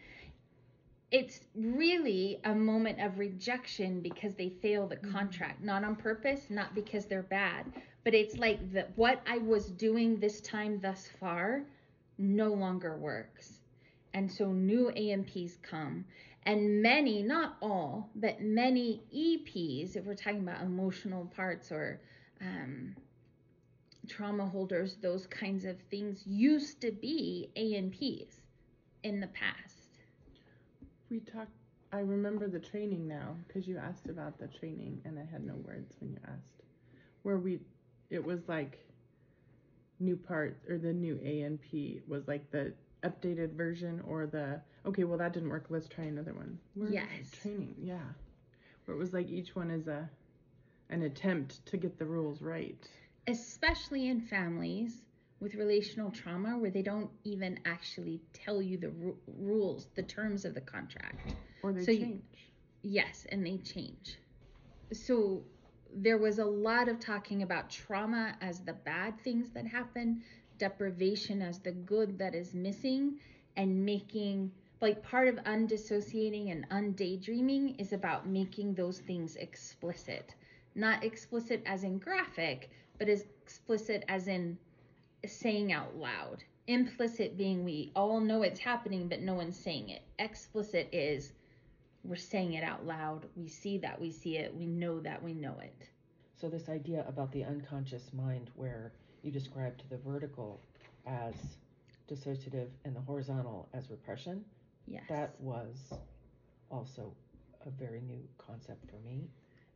It's 1.12 1.42
really 1.56 2.40
a 2.46 2.56
moment 2.56 3.00
of 3.02 3.20
rejection 3.20 4.00
because 4.02 4.36
they 4.36 4.50
fail 4.50 4.88
the 4.88 4.96
contract, 4.98 5.62
not 5.64 5.84
on 5.84 5.96
purpose, 5.96 6.50
not 6.50 6.74
because 6.74 7.06
they're 7.06 7.22
bad, 7.24 7.66
but 8.04 8.14
it's 8.14 8.38
like 8.38 8.72
that 8.74 8.98
what 8.98 9.22
I 9.28 9.38
was 9.38 9.70
doing 9.72 10.20
this 10.20 10.42
time 10.42 10.80
thus 10.80 11.08
far 11.20 11.64
no 12.18 12.54
longer 12.54 12.98
works. 12.98 13.60
And 14.14 14.32
so 14.32 14.52
new 14.52 14.92
ANPs 14.96 15.62
come, 15.62 16.06
and 16.44 16.82
many, 16.82 17.22
not 17.24 17.58
all, 17.62 18.10
but 18.16 18.42
many 18.42 19.02
EPs, 19.14 19.96
if 19.96 20.06
we're 20.06 20.16
talking 20.16 20.40
about 20.42 20.62
emotional 20.62 21.26
parts 21.26 21.72
or 21.72 22.00
um, 22.42 22.96
trauma 24.12 24.46
holders, 24.48 24.98
those 25.02 25.26
kinds 25.28 25.66
of 25.66 25.80
things 25.90 26.24
used 26.28 26.82
to 26.82 26.92
be 26.92 27.50
ANPs 27.56 28.42
in 29.04 29.20
the 29.20 29.28
past. 29.28 29.90
We 31.10 31.20
talked. 31.20 31.52
I 31.94 32.00
remember 32.00 32.48
the 32.48 32.60
training 32.60 33.08
now 33.08 33.36
because 33.48 33.68
you 33.68 33.78
asked 33.78 34.08
about 34.10 34.38
the 34.40 34.48
training, 34.48 35.02
and 35.06 35.20
I 35.20 35.26
had 35.26 35.44
no 35.46 35.56
words 35.56 35.96
when 36.00 36.12
you 36.12 36.18
asked. 36.28 36.64
Where 37.24 37.38
we, 37.38 37.60
it 38.10 38.24
was 38.24 38.48
like 38.48 38.80
new 40.00 40.16
part 40.16 40.58
or 40.70 40.78
the 40.78 40.94
new 40.94 41.16
ANP 41.24 42.02
was 42.08 42.28
like 42.28 42.50
the 42.52 42.74
updated 43.04 43.54
version 43.54 44.02
or 44.08 44.26
the 44.28 44.62
okay. 44.86 45.04
Well, 45.04 45.18
that 45.18 45.34
didn't 45.34 45.50
work. 45.50 45.66
Let's 45.70 45.88
try 45.88 46.06
another 46.06 46.34
one. 46.34 46.60
Where 46.76 46.92
Yes. 46.92 47.08
training. 47.32 47.76
Yeah, 47.82 48.00
where 48.86 48.96
it 48.96 49.00
was 49.00 49.14
like 49.14 49.30
each 49.30 49.56
one 49.56 49.72
is 49.72 49.88
a 49.88 50.10
an 50.90 51.04
attempt 51.04 51.66
to 51.68 51.78
get 51.78 51.98
the 51.98 52.06
rules 52.06 52.42
right. 52.42 52.90
Especially 53.28 54.08
in 54.08 54.20
families 54.22 55.04
with 55.40 55.56
relational 55.56 56.12
trauma 56.12 56.58
where 56.58 56.72
they 56.72 56.82
don't 56.82 57.10
even 57.24 57.60
actually 57.66 58.22
tell 58.34 58.62
you 58.62 58.78
the 58.78 58.90
ru- 58.90 59.18
rules, 59.28 59.88
the 59.96 60.04
terms 60.04 60.46
of 60.46 60.54
the 60.54 60.62
contract. 60.62 61.36
Or 61.64 61.74
they 61.74 61.86
So 61.86 61.92
you- 61.92 62.08
change. 62.08 62.54
Yes, 62.84 63.26
and 63.30 63.46
they 63.46 63.58
change. 63.58 64.18
So 64.94 65.44
there 65.94 66.18
was 66.18 66.40
a 66.40 66.46
lot 66.46 66.88
of 66.90 67.00
talking 67.00 67.42
about 67.44 67.70
trauma 67.70 68.38
as 68.42 68.62
the 68.62 68.74
bad 68.74 69.20
things 69.22 69.52
that 69.52 69.68
happen, 69.68 70.24
deprivation 70.58 71.42
as 71.42 71.60
the 71.60 71.72
good 71.72 72.18
that 72.20 72.36
is 72.36 72.54
missing, 72.54 73.20
and 73.56 73.86
making 73.86 74.52
like 74.82 75.04
part 75.04 75.28
of 75.28 75.36
undissociating 75.46 76.50
and 76.52 76.68
undaydreaming 76.70 77.76
is 77.80 77.92
about 77.94 78.28
making 78.28 78.74
those 78.76 79.00
things 79.00 79.36
explicit. 79.36 80.36
Not 80.76 81.04
explicit 81.04 81.62
as 81.66 81.84
in 81.84 81.98
graphic, 81.98 82.70
but 82.98 83.10
as 83.10 83.26
explicit 83.44 84.04
as 84.08 84.28
in 84.28 84.58
saying 85.26 85.74
out 85.74 85.96
loud. 85.98 86.44
Implicit 86.68 87.38
being 87.38 87.66
we 87.66 87.92
all 87.96 88.20
know 88.20 88.44
it's 88.44 88.60
happening, 88.60 89.08
but 89.08 89.22
no 89.22 89.34
one's 89.34 89.58
saying 89.58 89.90
it. 89.90 90.02
Explicit 90.20 90.88
is 90.92 91.34
we're 92.04 92.16
saying 92.16 92.54
it 92.54 92.64
out 92.64 92.86
loud. 92.86 93.26
We 93.36 93.48
see 93.48 93.78
that 93.80 94.00
we 94.00 94.12
see 94.12 94.38
it. 94.38 94.56
We 94.56 94.66
know 94.66 95.00
that 95.02 95.22
we 95.22 95.34
know 95.34 95.56
it. 95.62 95.90
So 96.40 96.50
this 96.50 96.70
idea 96.70 97.06
about 97.08 97.32
the 97.32 97.44
unconscious 97.44 98.12
mind 98.14 98.50
where 98.56 98.92
you 99.22 99.32
described 99.32 99.84
the 99.90 99.98
vertical 99.98 100.60
as 101.06 101.36
dissociative 102.10 102.68
and 102.86 102.96
the 102.96 103.02
horizontal 103.02 103.70
as 103.74 103.90
repression, 103.92 104.44
Yes. 104.88 105.04
that 105.10 105.36
was 105.40 105.76
also 106.72 107.14
a 107.66 107.70
very 107.70 108.02
new 108.02 108.22
concept 108.38 108.90
for 108.90 108.98
me. 109.08 109.28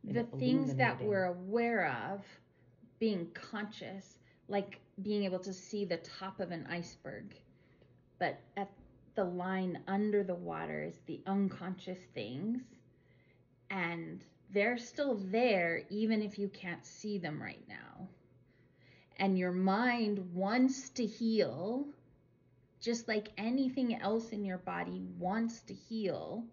The 0.07 0.23
things 0.37 0.75
that 0.75 1.01
we're 1.03 1.25
aware 1.25 1.87
of 2.11 2.23
being 2.99 3.27
conscious 3.33 4.17
like 4.47 4.79
being 5.01 5.23
able 5.23 5.39
to 5.39 5.53
see 5.53 5.85
the 5.85 5.97
top 5.97 6.39
of 6.39 6.51
an 6.51 6.65
iceberg 6.69 7.35
but 8.19 8.39
at 8.55 8.69
the 9.15 9.23
line 9.23 9.79
under 9.87 10.23
the 10.23 10.35
water 10.35 10.83
is 10.83 10.99
the 11.07 11.21
unconscious 11.25 11.99
things 12.13 12.61
and 13.69 14.23
they're 14.51 14.77
still 14.77 15.15
there 15.15 15.83
even 15.89 16.21
if 16.21 16.37
you 16.37 16.47
can't 16.49 16.85
see 16.85 17.17
them 17.17 17.41
right 17.41 17.63
now. 17.67 18.07
And 19.17 19.37
your 19.37 19.51
mind 19.51 20.33
wants 20.33 20.89
to 20.91 21.05
heal 21.05 21.85
just 22.81 23.07
like 23.07 23.29
anything 23.37 23.99
else 23.99 24.29
in 24.29 24.45
your 24.45 24.59
body 24.59 25.01
wants 25.17 25.61
to 25.63 25.73
heal. 25.73 26.43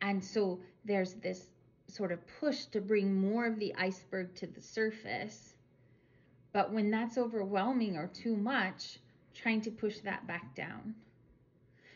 And 0.00 0.24
so 0.24 0.60
there's 0.84 1.14
this 1.14 1.46
sort 1.92 2.12
of 2.12 2.20
push 2.40 2.64
to 2.66 2.80
bring 2.80 3.14
more 3.14 3.46
of 3.46 3.58
the 3.58 3.74
iceberg 3.74 4.34
to 4.36 4.46
the 4.46 4.62
surface. 4.62 5.54
But 6.52 6.72
when 6.72 6.90
that's 6.90 7.18
overwhelming 7.18 7.96
or 7.96 8.08
too 8.08 8.36
much, 8.36 8.98
trying 9.34 9.60
to 9.62 9.70
push 9.70 9.98
that 10.00 10.26
back 10.26 10.54
down. 10.54 10.94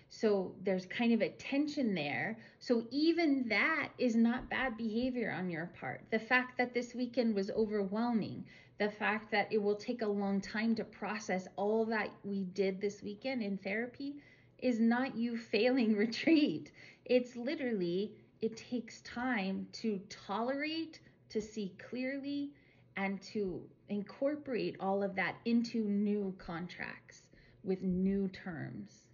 So 0.08 0.54
there's 0.62 0.86
kind 0.86 1.12
of 1.12 1.20
a 1.20 1.30
tension 1.30 1.94
there. 1.94 2.38
So 2.58 2.86
even 2.90 3.48
that 3.48 3.90
is 3.98 4.14
not 4.14 4.48
bad 4.48 4.76
behavior 4.76 5.32
on 5.32 5.50
your 5.50 5.70
part. 5.78 6.02
The 6.10 6.18
fact 6.18 6.58
that 6.58 6.74
this 6.74 6.94
weekend 6.94 7.34
was 7.34 7.50
overwhelming, 7.50 8.44
the 8.78 8.90
fact 8.90 9.30
that 9.32 9.52
it 9.52 9.62
will 9.62 9.74
take 9.74 10.02
a 10.02 10.06
long 10.06 10.40
time 10.40 10.74
to 10.76 10.84
process 10.84 11.48
all 11.56 11.84
that 11.86 12.10
we 12.24 12.44
did 12.44 12.80
this 12.80 13.02
weekend 13.02 13.42
in 13.42 13.58
therapy 13.58 14.16
is 14.58 14.78
not 14.78 15.16
you 15.16 15.36
failing 15.36 15.96
retreat. 15.96 16.70
It's 17.04 17.36
literally 17.36 18.12
it 18.40 18.56
takes 18.56 19.00
time 19.02 19.66
to 19.72 20.00
tolerate, 20.08 21.00
to 21.30 21.40
see 21.40 21.74
clearly, 21.88 22.50
and 22.96 23.20
to 23.22 23.62
incorporate 23.88 24.76
all 24.80 25.02
of 25.02 25.14
that 25.16 25.36
into 25.44 25.84
new 25.84 26.34
contracts 26.38 27.22
with 27.64 27.82
new 27.82 28.28
terms. 28.28 29.08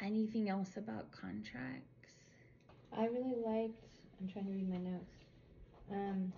Anything 0.00 0.48
else 0.48 0.76
about 0.76 1.10
contracts? 1.10 2.10
I 2.96 3.06
really 3.06 3.36
liked. 3.44 3.80
I'm 4.20 4.28
trying 4.28 4.46
to 4.46 4.52
read 4.52 4.68
my 4.70 4.76
notes. 4.78 5.12
Um, 5.90 6.32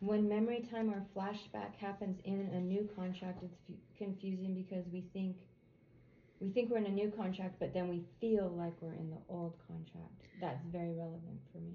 when 0.00 0.28
memory 0.28 0.66
time 0.70 0.90
or 0.90 1.02
flashback 1.14 1.74
happens 1.78 2.18
in 2.24 2.48
a 2.54 2.60
new 2.60 2.88
contract, 2.96 3.42
it's 3.42 3.56
fu- 3.66 3.74
confusing 3.98 4.54
because 4.54 4.84
we 4.92 5.04
think 5.12 5.36
we 6.40 6.50
think 6.50 6.70
we're 6.70 6.78
in 6.78 6.86
a 6.86 6.90
new 6.90 7.12
contract, 7.16 7.56
but 7.58 7.74
then 7.74 7.88
we 7.88 8.02
feel 8.20 8.50
like 8.56 8.72
we're 8.80 8.94
in 8.94 9.10
the 9.10 9.18
old 9.28 9.54
contract. 9.68 10.22
That's 10.40 10.64
very 10.72 10.92
relevant 10.94 11.40
for 11.52 11.58
me. 11.58 11.74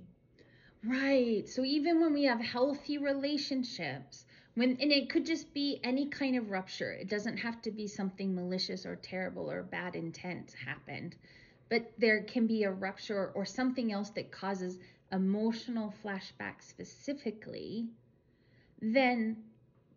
Right. 0.84 1.48
So 1.48 1.64
even 1.64 2.02
when 2.02 2.14
we 2.14 2.24
have 2.26 2.40
healthy 2.40 2.98
relationships, 2.98 4.26
when 4.56 4.78
and 4.82 4.92
it 4.92 5.10
could 5.10 5.26
just 5.26 5.54
be 5.54 5.80
any 5.84 6.08
kind 6.08 6.36
of 6.36 6.50
rupture. 6.50 6.92
It 6.92 7.10
doesn't 7.10 7.38
have 7.38 7.62
to 7.64 7.72
be 7.72 7.88
something 7.88 8.34
malicious 8.34 8.86
or 8.86 8.96
terrible 8.96 9.52
or 9.52 9.64
bad 9.64 9.96
intent 9.96 10.54
happened. 10.66 11.16
But 11.70 11.92
there 11.98 12.24
can 12.24 12.48
be 12.48 12.64
a 12.64 12.72
rupture 12.72 13.32
or 13.36 13.46
something 13.46 13.92
else 13.92 14.12
that 14.12 14.32
causes 14.32 14.80
emotional 15.12 15.94
flashback 16.04 16.62
specifically. 16.62 17.88
Then 18.82 19.44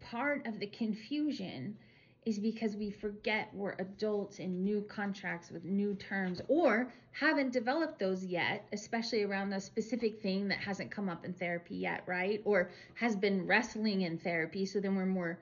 part 0.00 0.46
of 0.46 0.58
the 0.58 0.66
confusion 0.66 1.76
is 2.24 2.38
because 2.38 2.76
we 2.76 2.90
forget 2.90 3.48
we're 3.54 3.74
adults 3.78 4.38
in 4.38 4.62
new 4.62 4.82
contracts 4.82 5.50
with 5.50 5.64
new 5.64 5.94
terms 5.94 6.40
or 6.48 6.92
haven't 7.12 7.52
developed 7.52 7.98
those 7.98 8.24
yet, 8.24 8.66
especially 8.72 9.22
around 9.22 9.52
a 9.52 9.60
specific 9.60 10.20
thing 10.20 10.48
that 10.48 10.58
hasn't 10.58 10.90
come 10.90 11.08
up 11.08 11.24
in 11.24 11.32
therapy 11.32 11.76
yet, 11.76 12.02
right? 12.06 12.42
Or 12.44 12.70
has 12.94 13.16
been 13.16 13.46
wrestling 13.46 14.02
in 14.02 14.18
therapy. 14.18 14.66
So 14.66 14.80
then 14.80 14.94
we're 14.94 15.06
more 15.06 15.38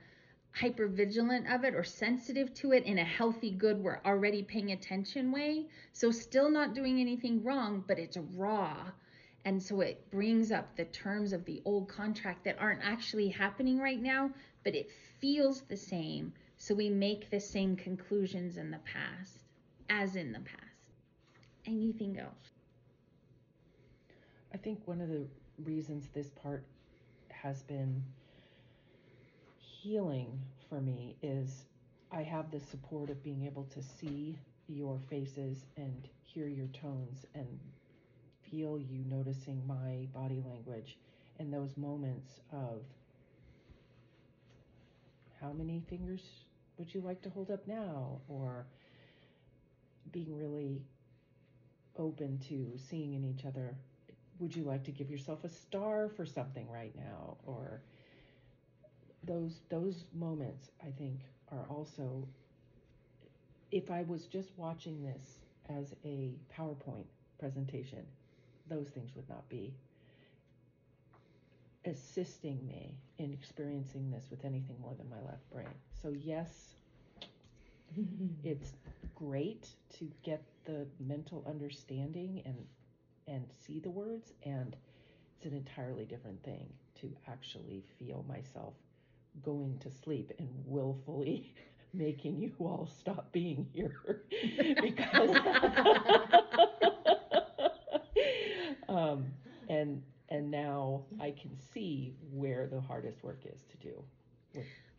hyper 0.53 0.87
vigilant 0.87 1.53
of 1.53 1.65
it 1.65 1.75
or 1.75 1.85
sensitive 1.85 2.55
to 2.55 2.73
it 2.73 2.85
in 2.85 2.99
a 2.99 3.05
healthy, 3.05 3.51
good, 3.51 3.79
we're 3.83 4.01
already 4.07 4.43
paying 4.43 4.73
attention 4.73 5.31
way. 5.31 5.67
So 5.93 6.11
still 6.11 6.51
not 6.51 6.75
doing 6.75 7.01
anything 7.01 7.45
wrong, 7.45 7.85
but 7.87 7.99
it's 7.99 8.17
raw. 8.35 8.77
And 9.45 9.63
so 9.63 9.81
it 9.81 10.11
brings 10.11 10.51
up 10.51 10.75
the 10.77 10.87
terms 10.87 11.33
of 11.33 11.45
the 11.45 11.63
old 11.65 11.89
contract 11.89 12.45
that 12.45 12.57
aren't 12.59 12.83
actually 12.83 13.29
happening 13.29 13.79
right 13.79 14.01
now, 14.01 14.31
but 14.65 14.75
it 14.75 14.89
feels 15.21 15.61
the 15.63 15.77
same. 15.77 16.33
So 16.67 16.75
we 16.75 16.91
make 16.91 17.31
the 17.31 17.39
same 17.39 17.77
conclusions 17.77 18.57
in 18.57 18.73
the 18.73 18.81
past 18.93 19.45
as 19.89 20.17
in 20.17 20.33
the 20.33 20.41
past. 20.41 20.91
Anything 21.65 22.19
else? 22.19 22.51
I 24.53 24.57
think 24.57 24.81
one 24.85 25.01
of 25.01 25.09
the 25.09 25.29
reasons 25.63 26.09
this 26.13 26.29
part 26.31 26.65
has 27.31 27.63
been 27.63 28.03
healing 29.59 30.41
for 30.69 30.81
me 30.81 31.15
is 31.23 31.67
I 32.11 32.25
have 32.25 32.51
the 32.51 32.59
support 32.59 33.11
of 33.11 33.23
being 33.23 33.45
able 33.45 33.69
to 33.73 33.81
see 33.81 34.37
your 34.67 34.99
faces 35.09 35.67
and 35.77 36.09
hear 36.25 36.49
your 36.49 36.67
tones 36.67 37.27
and 37.37 37.47
feel 38.51 38.77
you 38.77 39.05
noticing 39.09 39.65
my 39.69 40.09
body 40.13 40.43
language 40.45 40.99
and 41.39 41.55
those 41.55 41.77
moments 41.77 42.41
of 42.53 42.83
how 45.41 45.53
many 45.53 45.81
fingers 45.89 46.46
would 46.79 46.93
you 46.95 47.01
like 47.01 47.23
to 47.23 47.31
hold 47.31 47.51
up 47.51 47.67
now? 47.67 48.21
Or 48.29 48.67
being 50.13 50.37
really 50.37 50.83
open 51.99 52.39
to 52.49 52.73
seeing 52.77 53.15
in 53.15 53.25
each 53.25 53.45
other 53.45 53.75
would 54.39 54.55
you 54.55 54.65
like 54.65 54.85
to 54.85 54.91
give 54.91 55.11
yourself 55.11 55.45
a 55.45 55.49
star 55.49 56.11
for 56.11 56.27
something 56.27 56.71
right 56.71 56.95
now? 56.95 57.39
Or 57.47 57.81
those 59.27 59.61
those 59.69 60.05
moments 60.15 60.71
i 60.87 60.91
think 60.99 61.21
are 61.51 61.67
also 61.69 62.27
if 63.73 63.91
i 63.91 64.03
was 64.03 64.27
just 64.27 64.51
watching 64.57 65.03
this 65.03 65.39
as 65.69 65.95
a 66.05 66.33
powerpoint 66.57 67.05
presentation 67.39 68.05
those 68.69 68.89
things 68.89 69.11
would 69.17 69.29
not 69.29 69.49
be 69.49 69.75
assisting 71.87 72.65
me 72.67 72.97
in 73.19 73.33
experiencing 73.33 74.11
this 74.11 74.27
with 74.31 74.45
anything 74.45 74.77
more 74.81 74.95
than 74.97 75.09
my 75.09 75.21
left 75.29 75.49
brain. 75.51 75.75
So 76.03 76.11
yes 76.11 76.75
it's 78.45 78.73
great 79.15 79.69
to 79.99 80.11
get 80.23 80.43
the 80.65 80.87
mental 81.01 81.45
understanding 81.49 82.43
and 82.45 82.57
and 83.29 83.45
see 83.51 83.81
the 83.81 83.91
words 83.91 84.33
and 84.45 84.77
it's 85.37 85.47
an 85.47 85.55
entirely 85.55 86.05
different 86.05 86.43
thing 86.43 86.67
to 87.01 87.11
actually 87.29 87.83
feel 87.99 88.25
myself 88.29 88.75
going 89.43 89.79
to 89.79 89.91
sleep 89.91 90.33
and 90.39 90.49
willfully 90.65 91.53
making 91.93 92.39
you 92.39 92.53
all 92.61 92.89
stop 93.01 93.31
being 93.33 93.67
here 93.73 94.23
because 94.83 95.31
um, 98.89 99.25
and 99.69 100.03
and 100.29 100.51
now 100.51 101.05
I 101.21 101.31
can 101.33 101.57
see 101.57 102.15
where 102.33 102.67
the 102.67 102.81
hardest 102.81 103.23
work 103.23 103.41
is 103.45 103.65
to 103.71 103.77
do. 103.79 104.03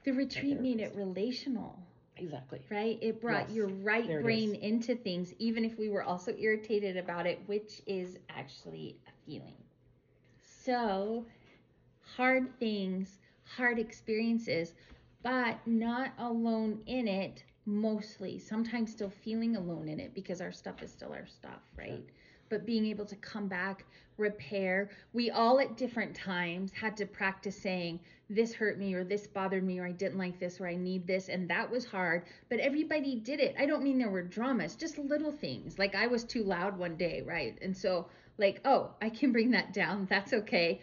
The 0.03 0.11
retreat 0.11 0.59
made 0.59 0.79
it 0.79 0.95
relational, 0.95 1.79
Exactly. 2.17 2.61
right? 2.69 2.97
It 3.01 3.21
brought 3.21 3.49
Yes, 3.49 3.55
your 3.55 3.67
right 3.67 4.07
there 4.07 4.21
brain 4.21 4.55
into 4.55 4.95
things, 4.95 5.33
even 5.39 5.63
if 5.65 5.77
we 5.77 5.89
were 5.89 6.03
also 6.03 6.33
irritated 6.37 6.97
about 6.97 7.25
it, 7.27 7.39
which 7.47 7.81
is 7.85 8.17
actually 8.29 8.97
a 9.07 9.11
feeling. 9.25 9.57
So, 10.41 11.25
hard 12.15 12.57
things, 12.59 13.19
hard 13.43 13.79
experiences, 13.79 14.73
but 15.23 15.57
not 15.65 16.11
alone 16.17 16.81
in 16.85 17.07
it 17.07 17.43
mostly. 17.65 18.39
Sometimes 18.39 18.91
still 18.91 19.09
feeling 19.09 19.55
alone 19.55 19.87
in 19.89 19.99
it 19.99 20.13
because 20.13 20.41
our 20.41 20.51
stuff 20.51 20.81
is 20.81 20.91
still 20.91 21.13
our 21.13 21.25
stuff, 21.27 21.61
right? 21.75 22.05
But 22.49 22.65
being 22.65 22.85
able 22.85 23.05
to 23.05 23.15
come 23.17 23.47
back, 23.47 23.85
repair. 24.17 24.89
We 25.13 25.29
all 25.29 25.59
at 25.59 25.77
different 25.77 26.15
times 26.15 26.71
had 26.73 26.97
to 26.97 27.05
practice 27.05 27.55
saying, 27.55 27.99
this 28.29 28.53
hurt 28.53 28.77
me, 28.77 28.93
or 28.93 29.03
this 29.03 29.25
bothered 29.25 29.63
me, 29.63 29.79
or 29.79 29.85
I 29.85 29.91
didn't 29.91 30.17
like 30.17 30.39
this, 30.39 30.59
or 30.59 30.67
I 30.67 30.75
need 30.75 31.07
this. 31.07 31.29
And 31.29 31.49
that 31.49 31.69
was 31.69 31.85
hard, 31.85 32.23
but 32.49 32.59
everybody 32.59 33.15
did 33.15 33.39
it. 33.39 33.55
I 33.57 33.65
don't 33.65 33.83
mean 33.83 33.97
there 33.97 34.09
were 34.09 34.23
dramas, 34.23 34.75
just 34.75 34.97
little 34.97 35.31
things. 35.31 35.79
Like 35.79 35.95
I 35.95 36.07
was 36.07 36.23
too 36.23 36.43
loud 36.43 36.77
one 36.77 36.97
day, 36.97 37.23
right? 37.25 37.57
And 37.61 37.75
so, 37.75 38.07
like, 38.37 38.59
oh, 38.65 38.91
I 39.01 39.09
can 39.09 39.31
bring 39.31 39.51
that 39.51 39.73
down. 39.73 40.07
That's 40.09 40.33
okay. 40.33 40.81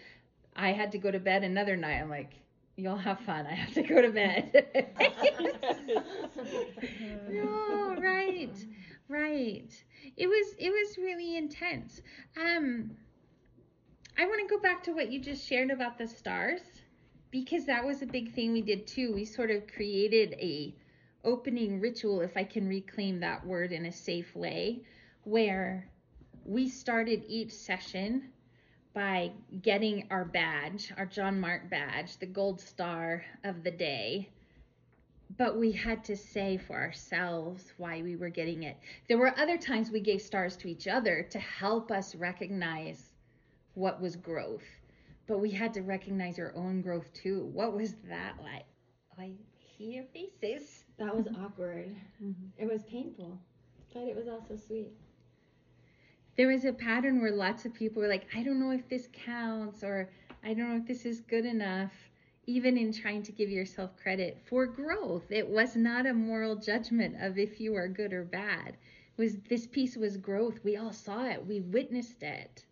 I 0.57 0.73
had 0.73 0.93
to 0.93 0.99
go 0.99 1.11
to 1.11 1.19
bed 1.19 1.45
another 1.45 1.77
night. 1.77 2.01
I'm 2.01 2.09
like, 2.09 2.33
y'all 2.77 2.97
have 2.97 3.21
fun. 3.21 3.47
I 3.47 3.55
have 3.55 3.75
to 3.75 3.83
go 3.83 4.01
to 4.01 4.11
bed. 4.11 4.67
no, 7.29 7.97
right, 7.99 8.65
right. 9.09 9.71
It 10.17 10.27
was 10.27 10.55
it 10.59 10.71
was 10.71 10.99
really 10.99 11.37
intense. 11.37 12.01
Um, 12.37 12.97
I 14.19 14.27
want 14.27 14.49
to 14.49 14.55
go 14.55 14.61
back 14.61 14.83
to 14.85 14.93
what 14.93 15.11
you 15.11 15.21
just 15.21 15.47
shared 15.47 15.71
about 15.71 15.99
the 15.99 16.07
stars 16.07 16.61
because 17.31 17.67
that 17.67 17.85
was 17.85 18.03
a 18.03 18.07
big 18.07 18.33
thing 18.33 18.53
we 18.53 18.63
did 18.63 18.87
too. 18.87 19.13
We 19.13 19.25
sort 19.25 19.51
of 19.51 19.67
created 19.67 20.35
a 20.35 20.75
opening 21.25 21.81
ritual, 21.81 22.21
if 22.21 22.37
I 22.37 22.45
can 22.45 22.69
reclaim 22.69 23.21
that 23.21 23.45
word 23.47 23.73
in 23.73 23.87
a 23.87 23.93
safe 23.93 24.37
way, 24.37 24.83
where 25.25 25.89
we 26.45 26.69
started 26.69 27.25
each 27.27 27.53
session 27.53 28.31
by 28.95 29.33
getting 29.63 30.07
our 30.11 30.25
badge, 30.25 30.93
our 30.97 31.07
John 31.07 31.41
Mark 31.41 31.69
badge, 31.69 32.19
the 32.19 32.27
gold 32.27 32.61
star 32.61 33.25
of 33.43 33.65
the 33.65 33.71
day. 33.71 34.29
But 35.37 35.57
we 35.59 35.73
had 35.73 36.05
to 36.05 36.17
say 36.17 36.57
for 36.57 36.75
ourselves 36.77 37.73
why 37.77 38.03
we 38.03 38.17
were 38.17 38.31
getting 38.31 38.63
it. 38.63 38.77
There 39.09 39.19
were 39.19 39.37
other 39.39 39.59
times 39.59 39.91
we 39.91 40.01
gave 40.01 40.23
stars 40.23 40.57
to 40.59 40.69
each 40.69 40.87
other 40.89 41.23
to 41.31 41.39
help 41.39 41.91
us 41.91 42.15
recognize 42.15 43.11
what 43.75 44.01
was 44.01 44.17
growth. 44.17 44.65
But 45.27 45.39
we 45.41 45.51
had 45.51 45.75
to 45.75 45.83
recognize 45.83 46.39
our 46.39 46.55
own 46.55 46.83
growth 46.83 47.13
too. 47.13 47.47
What 47.53 47.75
was 47.75 47.95
that 48.09 48.35
like? 48.43 48.67
I 49.19 49.33
hear 49.59 50.05
faces. 50.13 50.85
That 50.99 51.15
was 51.15 51.27
mm-hmm. 51.27 51.45
awkward. 51.45 51.97
Mm-hmm. 52.23 52.63
It 52.63 52.71
was 52.71 52.83
painful, 52.85 53.39
but 53.93 54.03
it 54.05 54.17
was 54.17 54.29
also 54.29 54.57
sweet. 54.57 54.93
there 56.37 56.49
was 56.49 56.65
a 56.65 56.73
pattern 56.73 57.21
where 57.21 57.33
lots 57.33 57.65
of 57.65 57.75
people 57.75 58.03
were 58.03 58.09
like, 58.09 58.27
I 58.35 58.43
don't 58.43 58.61
know 58.61 58.71
if 58.71 58.89
this 58.89 59.09
counts 59.13 59.83
or 59.85 60.11
I 60.45 60.55
don't 60.55 60.69
know 60.71 60.77
if 60.77 60.87
this 60.87 61.07
is 61.07 61.21
good 61.21 61.45
enough, 61.47 61.93
even 62.47 62.77
in 62.77 62.93
trying 62.93 63.23
to 63.23 63.33
give 63.33 63.51
yourself 63.51 63.97
credit 63.97 64.39
for 64.45 64.67
growth. 64.67 65.31
It 65.31 65.49
was 65.49 65.77
not 65.77 66.07
a 66.07 66.15
moral 66.15 66.57
judgment 66.57 67.17
of 67.21 67.39
if 67.39 67.61
you 67.61 67.75
are 67.75 67.89
good 67.89 68.13
or 68.13 68.25
bad. 68.25 68.77
It 69.17 69.23
was 69.23 69.37
this 69.49 69.67
piece 69.67 69.97
was 69.97 70.17
growth. 70.17 70.61
We 70.65 70.77
all 70.77 70.93
saw 70.93 71.27
it, 71.27 71.47
we 71.47 71.61
witnessed 71.61 72.23
it. 72.23 72.65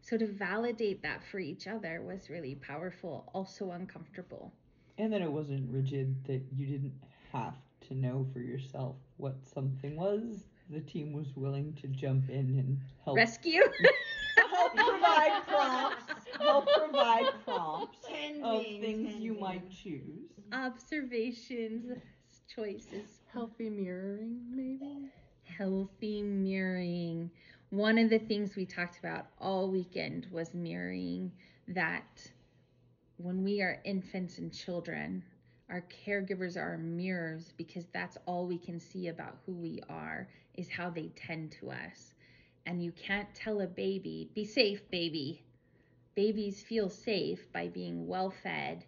So 0.00 0.18
to 0.18 0.26
validate 0.26 1.02
that 1.02 1.24
for 1.24 1.38
each 1.38 1.66
other 1.66 2.02
was 2.02 2.28
really 2.28 2.54
powerful, 2.56 3.30
also 3.34 3.70
uncomfortable. 3.70 4.52
And 4.98 5.12
that 5.12 5.22
it 5.22 5.32
wasn't 5.32 5.70
rigid, 5.72 6.24
that 6.26 6.42
you 6.54 6.66
didn't 6.66 6.92
have 7.32 7.54
to 7.88 7.94
know 7.94 8.26
for 8.32 8.40
yourself 8.40 8.96
what 9.16 9.36
something 9.42 9.96
was. 9.96 10.44
The 10.70 10.80
team 10.80 11.12
was 11.12 11.34
willing 11.36 11.74
to 11.80 11.88
jump 11.88 12.28
in 12.28 12.58
and 12.58 12.78
help 13.04 13.16
Rescue? 13.16 13.62
help 14.50 14.74
provide 14.74 15.42
prompts. 15.46 16.14
Help 16.38 16.68
provide 16.76 17.26
prompts 17.44 18.03
of 18.44 18.62
things 18.80 19.16
you 19.16 19.34
might 19.34 19.70
choose. 19.70 20.30
Observations, 20.52 21.98
choices. 22.54 23.20
Healthy 23.32 23.70
mirroring, 23.70 24.40
maybe. 24.54 25.10
healthy 25.44 26.22
mirroring. 26.22 27.30
One 27.70 27.98
of 27.98 28.10
the 28.10 28.18
things 28.20 28.56
we 28.56 28.66
talked 28.66 28.98
about 28.98 29.26
all 29.40 29.70
weekend 29.70 30.26
was 30.30 30.54
mirroring 30.54 31.32
that 31.68 32.30
when 33.18 33.44
we 33.44 33.62
are 33.62 33.80
infants 33.84 34.38
and 34.38 34.52
children, 34.52 35.24
our 35.70 35.84
caregivers 36.06 36.56
are 36.56 36.78
mirrors 36.78 37.52
because 37.56 37.86
that's 37.92 38.18
all 38.26 38.46
we 38.46 38.58
can 38.58 38.80
see 38.80 39.08
about 39.08 39.38
who 39.46 39.52
we 39.54 39.80
are 39.88 40.28
is 40.56 40.68
how 40.70 40.90
they 40.90 41.10
tend 41.16 41.52
to 41.60 41.70
us. 41.70 42.14
And 42.66 42.82
you 42.82 42.92
can't 42.92 43.34
tell 43.34 43.60
a 43.60 43.66
baby, 43.66 44.30
be 44.34 44.44
safe, 44.44 44.88
baby. 44.90 45.42
Babies 46.14 46.62
feel 46.62 46.88
safe 46.88 47.52
by 47.52 47.68
being 47.68 48.06
well 48.06 48.30
fed, 48.30 48.84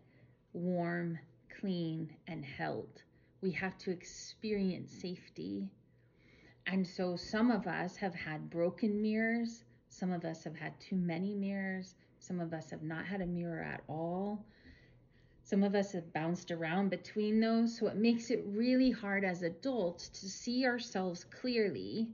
warm, 0.53 1.19
clean, 1.61 2.11
and 2.29 2.45
held. 2.45 3.03
We 3.41 3.51
have 3.53 3.77
to 3.79 3.91
experience 3.91 4.93
safety. 4.93 5.69
And 6.67 6.87
so 6.87 7.17
some 7.17 7.51
of 7.51 7.67
us 7.67 7.97
have 7.97 8.15
had 8.15 8.51
broken 8.51 9.03
mirrors, 9.03 9.65
some 9.89 10.12
of 10.12 10.25
us 10.25 10.45
have 10.45 10.57
had 10.57 10.79
too 10.81 10.97
many 10.97 11.35
mirrors, 11.35 11.95
some 12.19 12.41
of 12.41 12.53
us 12.53 12.71
have 12.71 12.83
not 12.83 13.07
had 13.07 13.21
a 13.21 13.27
mirror 13.27 13.62
at 13.62 13.83
all. 13.89 14.45
Some 15.43 15.62
of 15.62 15.75
us 15.77 15.93
have 15.93 16.12
bounced 16.12 16.51
around 16.51 16.91
between 16.91 17.41
those, 17.41 17.77
so 17.77 17.87
it 17.87 17.97
makes 17.97 18.31
it 18.31 18.45
really 18.47 18.91
hard 18.91 19.25
as 19.25 19.43
adults 19.43 20.09
to 20.09 20.29
see 20.29 20.67
ourselves 20.67 21.25
clearly 21.25 22.09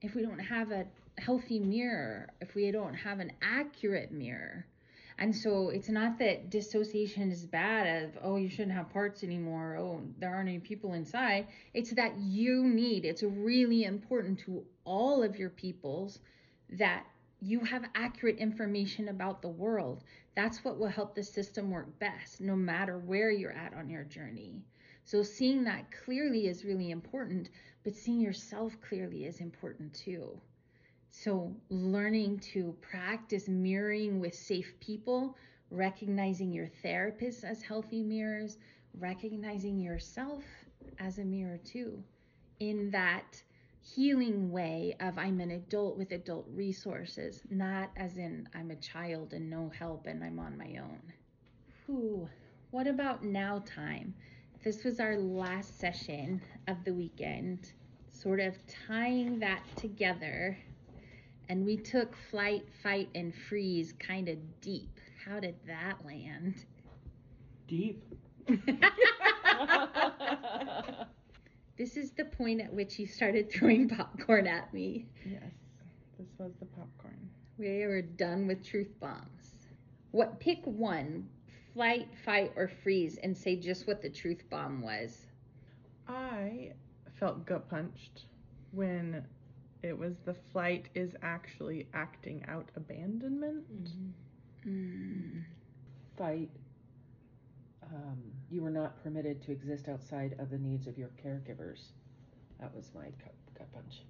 if 0.00 0.14
we 0.14 0.22
don't 0.22 0.38
have 0.38 0.70
a 0.70 0.86
healthy 1.18 1.58
mirror, 1.58 2.28
if 2.40 2.54
we 2.54 2.70
don't 2.70 2.94
have 2.94 3.20
an 3.20 3.32
accurate 3.42 4.12
mirror. 4.12 4.66
And 5.20 5.34
so 5.34 5.70
it's 5.70 5.88
not 5.88 6.18
that 6.20 6.48
dissociation 6.48 7.32
is 7.32 7.44
bad 7.44 8.04
of, 8.04 8.18
oh, 8.22 8.36
you 8.36 8.48
shouldn't 8.48 8.76
have 8.76 8.90
parts 8.90 9.24
anymore, 9.24 9.76
oh, 9.76 10.00
there 10.18 10.32
aren't 10.32 10.48
any 10.48 10.60
people 10.60 10.92
inside. 10.92 11.48
It's 11.74 11.90
that 11.94 12.16
you 12.18 12.62
need, 12.64 13.04
it's 13.04 13.24
really 13.24 13.84
important 13.84 14.38
to 14.46 14.64
all 14.84 15.24
of 15.24 15.36
your 15.36 15.50
peoples 15.50 16.20
that 16.70 17.04
you 17.40 17.60
have 17.60 17.84
accurate 17.94 18.38
information 18.38 19.08
about 19.08 19.42
the 19.42 19.48
world. 19.48 20.04
That's 20.36 20.64
what 20.64 20.78
will 20.78 20.88
help 20.88 21.14
the 21.16 21.24
system 21.24 21.70
work 21.70 21.98
best, 21.98 22.40
no 22.40 22.54
matter 22.54 22.98
where 22.98 23.32
you're 23.32 23.52
at 23.52 23.74
on 23.74 23.90
your 23.90 24.04
journey. 24.04 24.62
So 25.04 25.22
seeing 25.24 25.64
that 25.64 25.86
clearly 26.04 26.46
is 26.46 26.64
really 26.64 26.90
important, 26.90 27.48
but 27.82 27.96
seeing 27.96 28.20
yourself 28.20 28.76
clearly 28.80 29.24
is 29.24 29.40
important 29.40 29.94
too. 29.94 30.40
So, 31.20 31.52
learning 31.68 32.38
to 32.52 32.76
practice 32.80 33.48
mirroring 33.48 34.20
with 34.20 34.36
safe 34.36 34.78
people, 34.78 35.36
recognizing 35.68 36.52
your 36.52 36.68
therapist 36.80 37.42
as 37.42 37.60
healthy 37.60 38.04
mirrors, 38.04 38.58
recognizing 39.00 39.80
yourself 39.80 40.44
as 41.00 41.18
a 41.18 41.24
mirror 41.24 41.58
too, 41.64 42.04
in 42.60 42.92
that 42.92 43.42
healing 43.82 44.52
way 44.52 44.94
of 45.00 45.18
I'm 45.18 45.40
an 45.40 45.50
adult 45.50 45.98
with 45.98 46.12
adult 46.12 46.46
resources, 46.54 47.42
not 47.50 47.90
as 47.96 48.16
in 48.16 48.48
I'm 48.54 48.70
a 48.70 48.76
child 48.76 49.32
and 49.32 49.50
no 49.50 49.72
help 49.76 50.06
and 50.06 50.22
I'm 50.22 50.38
on 50.38 50.56
my 50.56 50.78
own. 50.80 51.02
Whew. 51.86 52.28
What 52.70 52.86
about 52.86 53.24
now 53.24 53.64
time? 53.66 54.14
This 54.62 54.84
was 54.84 55.00
our 55.00 55.16
last 55.16 55.80
session 55.80 56.40
of 56.68 56.84
the 56.84 56.94
weekend, 56.94 57.72
sort 58.08 58.38
of 58.38 58.54
tying 58.86 59.40
that 59.40 59.64
together 59.74 60.56
and 61.48 61.64
we 61.64 61.76
took 61.76 62.14
flight, 62.30 62.64
fight, 62.82 63.08
and 63.14 63.34
freeze 63.34 63.94
kind 63.98 64.28
of 64.28 64.38
deep. 64.60 65.00
How 65.24 65.40
did 65.40 65.54
that 65.66 66.04
land? 66.04 66.64
Deep. 67.66 68.02
This 71.78 71.96
is 71.96 72.10
the 72.10 72.24
point 72.24 72.60
at 72.60 72.74
which 72.74 72.98
you 72.98 73.06
started 73.06 73.52
throwing 73.52 73.88
popcorn 73.88 74.48
at 74.48 74.74
me. 74.74 75.06
Yes, 75.24 75.52
this 76.18 76.26
was 76.36 76.50
the 76.58 76.66
popcorn. 76.66 77.30
We 77.56 77.86
were 77.86 78.02
done 78.02 78.48
with 78.48 78.64
truth 78.64 78.90
bombs. 78.98 79.54
What 80.10 80.40
pick 80.40 80.58
one, 80.64 81.28
flight, 81.74 82.08
fight, 82.24 82.52
or 82.56 82.66
freeze, 82.82 83.18
and 83.22 83.36
say 83.36 83.54
just 83.54 83.86
what 83.86 84.02
the 84.02 84.10
truth 84.10 84.42
bomb 84.50 84.82
was. 84.82 85.26
I 86.08 86.72
felt 87.20 87.46
gut 87.46 87.68
punched 87.70 88.24
when 88.72 89.24
it 89.82 89.96
was 89.96 90.14
the 90.24 90.34
flight 90.52 90.88
is 90.94 91.14
actually 91.22 91.86
acting 91.94 92.44
out 92.48 92.68
abandonment. 92.76 93.64
Mm. 94.66 95.44
Fight. 96.16 96.50
Um, 97.84 98.18
you 98.50 98.62
were 98.62 98.70
not 98.70 99.02
permitted 99.02 99.40
to 99.42 99.52
exist 99.52 99.88
outside 99.88 100.34
of 100.38 100.50
the 100.50 100.58
needs 100.58 100.86
of 100.86 100.98
your 100.98 101.10
caregivers. 101.24 101.92
That 102.60 102.74
was 102.74 102.90
my 102.94 103.04
gut, 103.04 103.34
gut 103.56 103.72
punch. 103.72 104.02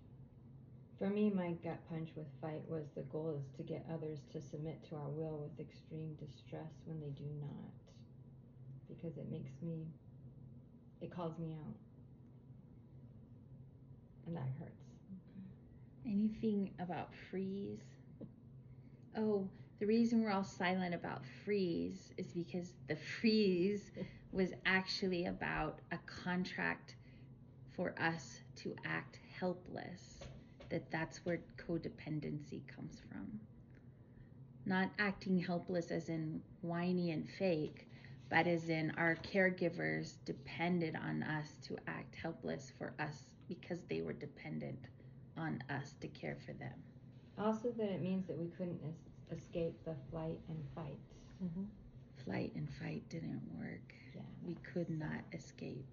For 0.99 1.09
me, 1.09 1.31
my 1.31 1.53
gut 1.63 1.79
punch 1.89 2.09
with 2.17 2.27
fight 2.41 2.63
was 2.67 2.87
the 2.97 3.03
goal 3.03 3.39
is 3.39 3.57
to 3.57 3.63
get 3.63 3.85
others 3.93 4.19
to 4.33 4.41
submit 4.41 4.83
to 4.89 4.97
our 4.97 5.11
will 5.11 5.39
with 5.39 5.61
extreme 5.61 6.15
distress 6.15 6.73
when 6.87 6.99
they 6.99 7.11
do 7.11 7.29
not. 7.41 7.73
Because 8.89 9.17
it 9.17 9.31
makes 9.31 9.53
me, 9.63 9.87
it 11.01 11.15
calls 11.15 11.39
me 11.39 11.53
out. 11.53 11.75
And 14.27 14.37
that 14.37 14.49
hurts. 14.59 14.88
Anything 16.11 16.71
about 16.79 17.11
freeze? 17.31 17.83
Oh, 19.15 19.47
the 19.79 19.87
reason 19.87 20.23
we're 20.23 20.31
all 20.31 20.43
silent 20.43 20.95
about 20.95 21.21
freeze 21.45 22.13
is 22.17 22.29
because 22.29 22.73
the 22.89 22.97
freeze 22.97 23.91
was 24.33 24.51
actually 24.65 25.27
about 25.27 25.81
a 25.93 25.99
contract 26.25 26.95
for 27.77 27.95
us 28.01 28.41
to 28.57 28.75
act 28.87 29.19
helpless 29.39 30.19
that 30.71 30.91
that's 30.91 31.19
where 31.27 31.41
codependency 31.59 32.63
comes 32.75 33.03
from. 33.11 33.39
Not 34.65 34.89
acting 34.99 35.39
helpless 35.39 35.91
as 35.91 36.09
in 36.09 36.41
whiny 36.63 37.11
and 37.11 37.29
fake, 37.39 37.87
but 38.31 38.47
as 38.47 38.71
in 38.71 38.93
our 38.97 39.17
caregivers 39.17 40.15
depended 40.25 40.97
on 40.97 41.23
us 41.23 41.49
to 41.65 41.77
act 41.87 42.15
helpless 42.15 42.73
for 42.79 42.95
us 42.99 43.25
because 43.47 43.81
they 43.91 44.01
were 44.01 44.13
dependent 44.15 44.87
on 45.39 45.63
us 45.71 45.95
to 46.01 46.09
care 46.09 46.37
for 46.45 46.53
them. 46.55 46.73
Also, 47.39 47.71
that 47.77 47.89
it 47.89 48.03
means 48.03 48.27
that 48.27 48.37
we 48.39 48.49
couldn't 48.49 48.81
es- 48.87 49.39
escape 49.39 49.75
the 49.85 49.95
flight 50.11 50.39
and 50.49 50.59
fight. 50.75 50.99
Mm-hmm. 51.43 51.65
Flight 52.25 52.53
and 52.57 52.69
fight 52.83 53.09
didn't 53.09 53.43
work. 53.59 53.95
Yeah. 54.15 54.23
We 54.45 54.57
could 54.73 54.91
not 54.91 55.21
escape. 55.33 55.85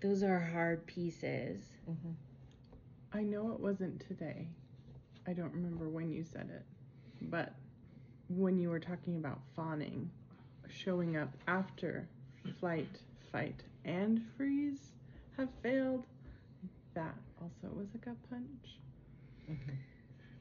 Those 0.00 0.22
are 0.22 0.38
hard 0.38 0.86
pieces. 0.86 1.60
Mm-hmm. 1.88 2.12
I 3.12 3.22
know 3.22 3.52
it 3.52 3.60
wasn't 3.60 4.00
today. 4.06 4.48
I 5.26 5.32
don't 5.32 5.52
remember 5.52 5.88
when 5.88 6.10
you 6.10 6.24
said 6.24 6.48
it, 6.50 6.64
but 7.30 7.54
when 8.30 8.58
you 8.58 8.70
were 8.70 8.80
talking 8.80 9.16
about 9.16 9.40
fawning, 9.54 10.10
showing 10.68 11.16
up 11.16 11.28
after 11.46 12.08
flight, 12.58 13.00
fight, 13.30 13.62
and 13.84 14.22
freeze 14.36 14.92
have 15.36 15.48
failed, 15.62 16.04
that 16.94 17.14
also 17.40 17.66
it 17.66 17.76
was 17.76 17.88
a 17.94 17.98
gut 17.98 18.16
punch. 18.28 18.78
Mm-hmm. 19.50 19.72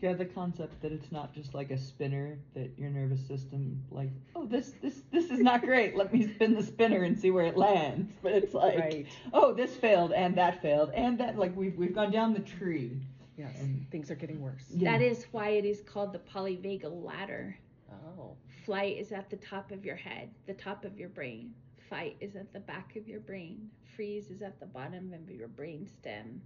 Yeah, 0.02 0.14
the 0.14 0.26
concept 0.26 0.82
that 0.82 0.94
it's 0.94 1.12
not 1.12 1.34
just 1.34 1.54
like 1.54 1.72
a 1.72 1.78
spinner 1.78 2.38
that 2.54 2.72
your 2.78 2.90
nervous 2.90 3.20
system 3.28 3.84
like, 3.92 4.12
oh 4.36 4.46
this 4.46 4.74
this 4.82 5.02
this 5.12 5.30
is 5.30 5.40
not 5.40 5.62
great. 5.62 5.96
Let 5.98 6.14
me 6.14 6.34
spin 6.34 6.56
the 6.56 6.64
spinner 6.64 7.04
and 7.04 7.20
see 7.20 7.32
where 7.32 7.46
it 7.46 7.58
lands. 7.58 8.14
But 8.22 8.32
it's 8.34 8.54
like, 8.54 8.80
Right. 8.80 9.08
oh 9.34 9.54
this 9.54 9.76
failed 9.76 10.14
and 10.14 10.36
that 10.38 10.62
failed 10.62 10.92
and 10.94 11.18
that 11.20 11.38
like 11.38 11.56
we've 11.56 11.76
we've 11.76 11.94
gone 11.94 12.12
down 12.12 12.34
the 12.34 12.40
tree. 12.40 13.02
Yes. 13.38 13.58
And- 13.60 13.90
Things 13.92 14.10
are 14.12 14.16
getting 14.16 14.40
worse. 14.42 14.64
Yeah. 14.70 14.92
That 14.92 15.02
is 15.02 15.26
why 15.32 15.50
it 15.50 15.66
is 15.66 15.82
called 15.82 16.14
the 16.14 16.20
polyvagal 16.20 17.04
ladder. 17.04 17.58
Oh. 17.92 18.36
Flight 18.66 18.98
is 18.98 19.12
at 19.12 19.30
the 19.30 19.38
top 19.38 19.72
of 19.72 19.84
your 19.84 19.96
head, 19.96 20.30
the 20.46 20.54
top 20.54 20.86
of 20.86 20.98
your 21.00 21.10
brain. 21.10 21.54
Fight 21.90 22.16
is 22.22 22.36
at 22.36 22.54
the 22.54 22.60
back 22.60 22.96
of 22.96 23.08
your 23.08 23.20
brain. 23.20 23.70
Freeze 23.96 24.30
is 24.30 24.42
at 24.42 24.60
the 24.60 24.66
bottom 24.68 25.12
of 25.14 25.30
your 25.30 25.48
brain 25.48 25.88
stem. 25.88 26.42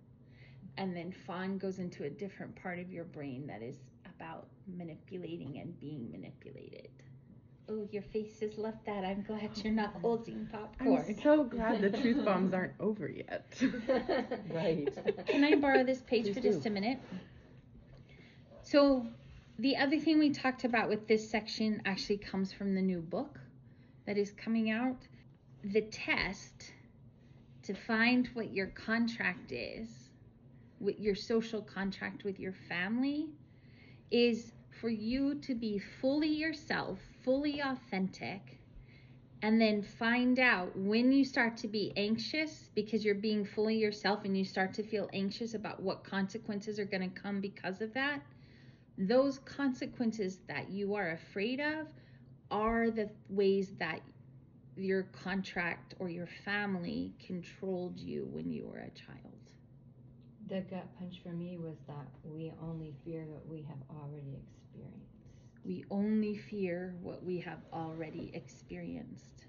And 0.77 0.95
then 0.95 1.11
fawn 1.11 1.57
goes 1.57 1.79
into 1.79 2.03
a 2.05 2.09
different 2.09 2.55
part 2.55 2.79
of 2.79 2.91
your 2.91 3.03
brain 3.03 3.47
that 3.47 3.61
is 3.61 3.77
about 4.15 4.47
manipulating 4.67 5.59
and 5.59 5.79
being 5.79 6.09
manipulated. 6.11 6.89
Oh, 7.69 7.87
your 7.91 8.01
face 8.01 8.39
has 8.41 8.57
left 8.57 8.85
that. 8.85 9.05
I'm 9.05 9.23
glad 9.23 9.49
oh 9.55 9.61
you're 9.63 9.73
not 9.73 9.93
holding 10.01 10.47
popcorn. 10.51 11.05
I'm 11.07 11.21
so 11.21 11.43
glad 11.43 11.81
the 11.81 11.91
truth 11.91 12.25
bombs 12.25 12.53
aren't 12.53 12.73
over 12.79 13.09
yet. 13.09 13.45
Right. 14.53 14.87
Can 15.27 15.43
I 15.43 15.55
borrow 15.55 15.83
this 15.83 16.01
page 16.01 16.25
Please 16.25 16.35
for 16.35 16.41
just 16.41 16.63
do. 16.63 16.69
a 16.69 16.71
minute? 16.71 16.99
So, 18.63 19.05
the 19.59 19.77
other 19.77 19.99
thing 19.99 20.19
we 20.19 20.31
talked 20.31 20.63
about 20.63 20.89
with 20.89 21.07
this 21.07 21.29
section 21.29 21.81
actually 21.85 22.17
comes 22.17 22.51
from 22.51 22.75
the 22.75 22.81
new 22.81 22.99
book 23.01 23.39
that 24.05 24.17
is 24.17 24.31
coming 24.31 24.69
out. 24.71 24.97
The 25.63 25.81
test 25.81 26.71
to 27.63 27.73
find 27.73 28.27
what 28.33 28.53
your 28.53 28.67
contract 28.67 29.51
is, 29.51 30.02
with 30.83 30.99
your 30.99 31.15
social 31.15 31.61
contract 31.61 32.23
with 32.23 32.39
your 32.39 32.53
family, 32.67 33.29
is 34.11 34.51
for 34.81 34.89
you 34.89 35.35
to 35.35 35.55
be 35.55 35.79
fully 35.79 36.27
yourself, 36.27 36.99
fully 37.23 37.61
authentic, 37.61 38.59
and 39.41 39.59
then 39.59 39.81
find 39.81 40.39
out 40.39 40.75
when 40.77 41.11
you 41.11 41.25
start 41.25 41.57
to 41.57 41.67
be 41.67 41.91
anxious 41.97 42.69
because 42.75 43.03
you're 43.03 43.15
being 43.15 43.43
fully 43.43 43.75
yourself 43.75 44.23
and 44.23 44.37
you 44.37 44.45
start 44.45 44.73
to 44.73 44.83
feel 44.83 45.09
anxious 45.13 45.53
about 45.53 45.81
what 45.81 46.03
consequences 46.03 46.79
are 46.79 46.85
going 46.85 47.09
to 47.09 47.21
come 47.21 47.41
because 47.41 47.81
of 47.81 47.93
that. 47.93 48.21
Those 48.97 49.39
consequences 49.39 50.39
that 50.47 50.69
you 50.69 50.95
are 50.95 51.11
afraid 51.11 51.59
of 51.59 51.87
are 52.51 52.89
the 52.89 53.09
ways 53.29 53.73
that 53.79 53.99
your 54.77 55.03
contract 55.03 55.95
or 55.99 56.09
your 56.09 56.27
family 56.45 57.13
controlled 57.25 57.99
you 57.99 58.27
when 58.31 58.51
you 58.51 58.65
were 58.65 58.79
a 58.79 58.91
child. 58.91 59.42
The 60.49 60.61
gut 60.61 60.87
punch 60.99 61.21
for 61.23 61.29
me 61.29 61.57
was 61.57 61.77
that 61.87 62.07
we 62.23 62.51
only 62.61 62.93
fear 63.05 63.25
what 63.25 63.47
we 63.47 63.61
have 63.61 63.77
already 63.89 64.37
experienced. 64.41 65.13
We 65.65 65.85
only 65.89 66.35
fear 66.35 66.95
what 67.01 67.23
we 67.23 67.39
have 67.39 67.59
already 67.71 68.31
experienced. 68.33 69.45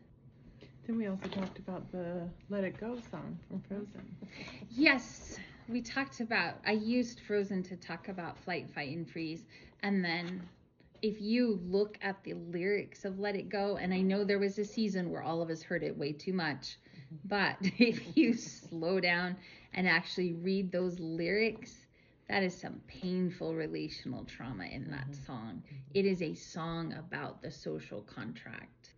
Then 0.87 0.97
we 0.97 1.07
also 1.07 1.29
talked 1.29 1.59
about 1.59 1.91
the 1.91 2.29
Let 2.51 2.65
It 2.65 2.79
Go 2.79 2.99
song 3.11 3.39
from 3.49 3.63
Frozen. 3.63 4.17
Yes, 4.71 5.39
we 5.69 5.81
talked 5.81 6.21
about. 6.21 6.57
I 6.67 6.73
used 6.73 7.21
Frozen 7.21 7.63
to 7.65 7.77
talk 7.77 8.09
about 8.09 8.39
flight, 8.39 8.69
fight, 8.75 8.95
and 8.95 9.09
freeze. 9.09 9.47
And 9.83 10.05
then 10.05 10.43
if 11.03 11.21
you 11.21 11.59
look 11.65 11.99
at 12.03 12.23
the 12.23 12.35
lyrics 12.35 13.05
of 13.05 13.19
Let 13.19 13.35
It 13.35 13.49
Go, 13.49 13.77
and 13.77 13.93
I 13.93 14.01
know 14.01 14.25
there 14.25 14.39
was 14.39 14.59
a 14.59 14.65
season 14.65 15.11
where 15.11 15.23
all 15.23 15.43
of 15.43 15.51
us 15.51 15.63
heard 15.63 15.83
it 15.83 15.97
way 15.97 16.13
too 16.13 16.33
much, 16.35 16.77
mm-hmm. 17.13 17.29
but 17.29 17.57
if 17.79 18.17
you 18.17 18.35
slow 18.35 19.01
down 19.01 19.37
and 19.75 19.89
actually 19.89 20.33
read 20.33 20.73
those 20.73 20.99
lyrics, 21.01 21.87
that 22.29 22.43
is 22.43 22.59
some 22.59 22.81
painful 22.87 23.55
relational 23.55 24.25
trauma 24.25 24.65
in 24.65 24.91
that 24.91 25.15
song. 25.27 25.63
It 25.93 26.07
is 26.07 26.23
a 26.23 26.35
song 26.35 26.95
about 26.95 27.43
the 27.43 27.51
social 27.51 28.03
contract. 28.03 28.95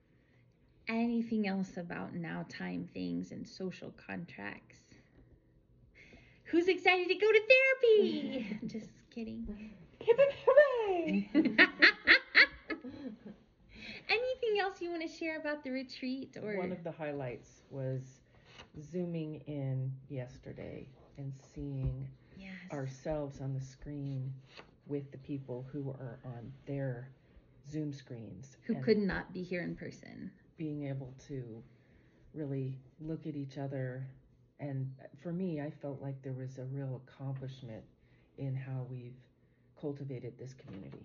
Anything 0.88 1.48
else 1.48 1.76
about 1.76 2.14
now 2.14 2.46
time 2.48 2.88
things 2.94 3.32
and 3.32 3.46
social 3.46 3.92
contracts? 4.06 4.78
Who's 6.44 6.68
excited 6.68 7.08
to 7.08 7.14
go 7.14 7.32
to 7.32 7.40
therapy? 7.48 8.58
Just 8.66 8.90
kidding. 9.12 9.46
Hip 10.00 10.16
hip 10.16 10.32
hooray! 10.46 11.30
Anything 14.08 14.60
else 14.60 14.80
you 14.80 14.90
want 14.90 15.02
to 15.02 15.08
share 15.08 15.40
about 15.40 15.64
the 15.64 15.70
retreat 15.70 16.36
or 16.40 16.56
One 16.58 16.70
of 16.70 16.84
the 16.84 16.92
highlights 16.92 17.62
was 17.70 18.20
zooming 18.80 19.42
in 19.46 19.92
yesterday 20.08 20.88
and 21.18 21.32
seeing 21.54 22.08
yes. 22.36 22.50
ourselves 22.72 23.40
on 23.40 23.54
the 23.54 23.60
screen 23.60 24.32
with 24.86 25.10
the 25.10 25.18
people 25.18 25.66
who 25.72 25.90
are 25.90 26.18
on 26.24 26.52
their 26.66 27.08
Zoom 27.70 27.92
screens. 27.92 28.56
who 28.62 28.74
could 28.82 28.98
not 28.98 29.32
be 29.32 29.42
here 29.42 29.62
in 29.62 29.74
person? 29.74 30.30
being 30.56 30.86
able 30.86 31.12
to 31.28 31.62
really 32.32 32.78
look 33.00 33.26
at 33.26 33.36
each 33.36 33.58
other. 33.58 34.06
And 34.58 34.90
for 35.22 35.32
me, 35.34 35.60
I 35.60 35.70
felt 35.82 36.00
like 36.00 36.22
there 36.22 36.32
was 36.32 36.56
a 36.56 36.64
real 36.64 37.02
accomplishment 37.06 37.84
in 38.38 38.54
how 38.56 38.86
we've 38.88 39.12
cultivated 39.78 40.32
this 40.38 40.54
community. 40.54 41.04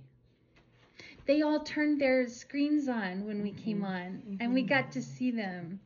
They 1.26 1.42
all 1.42 1.60
turned 1.64 2.00
their 2.00 2.28
screens 2.30 2.88
on 2.88 3.26
when 3.26 3.44
we 3.44 3.52
came 3.52 3.82
Mhm. 3.82 3.86
on, 3.86 4.38
and 4.40 4.54
we 4.54 4.64
got 4.64 4.92
to 4.94 5.02
see 5.02 5.32
them. 5.32 5.82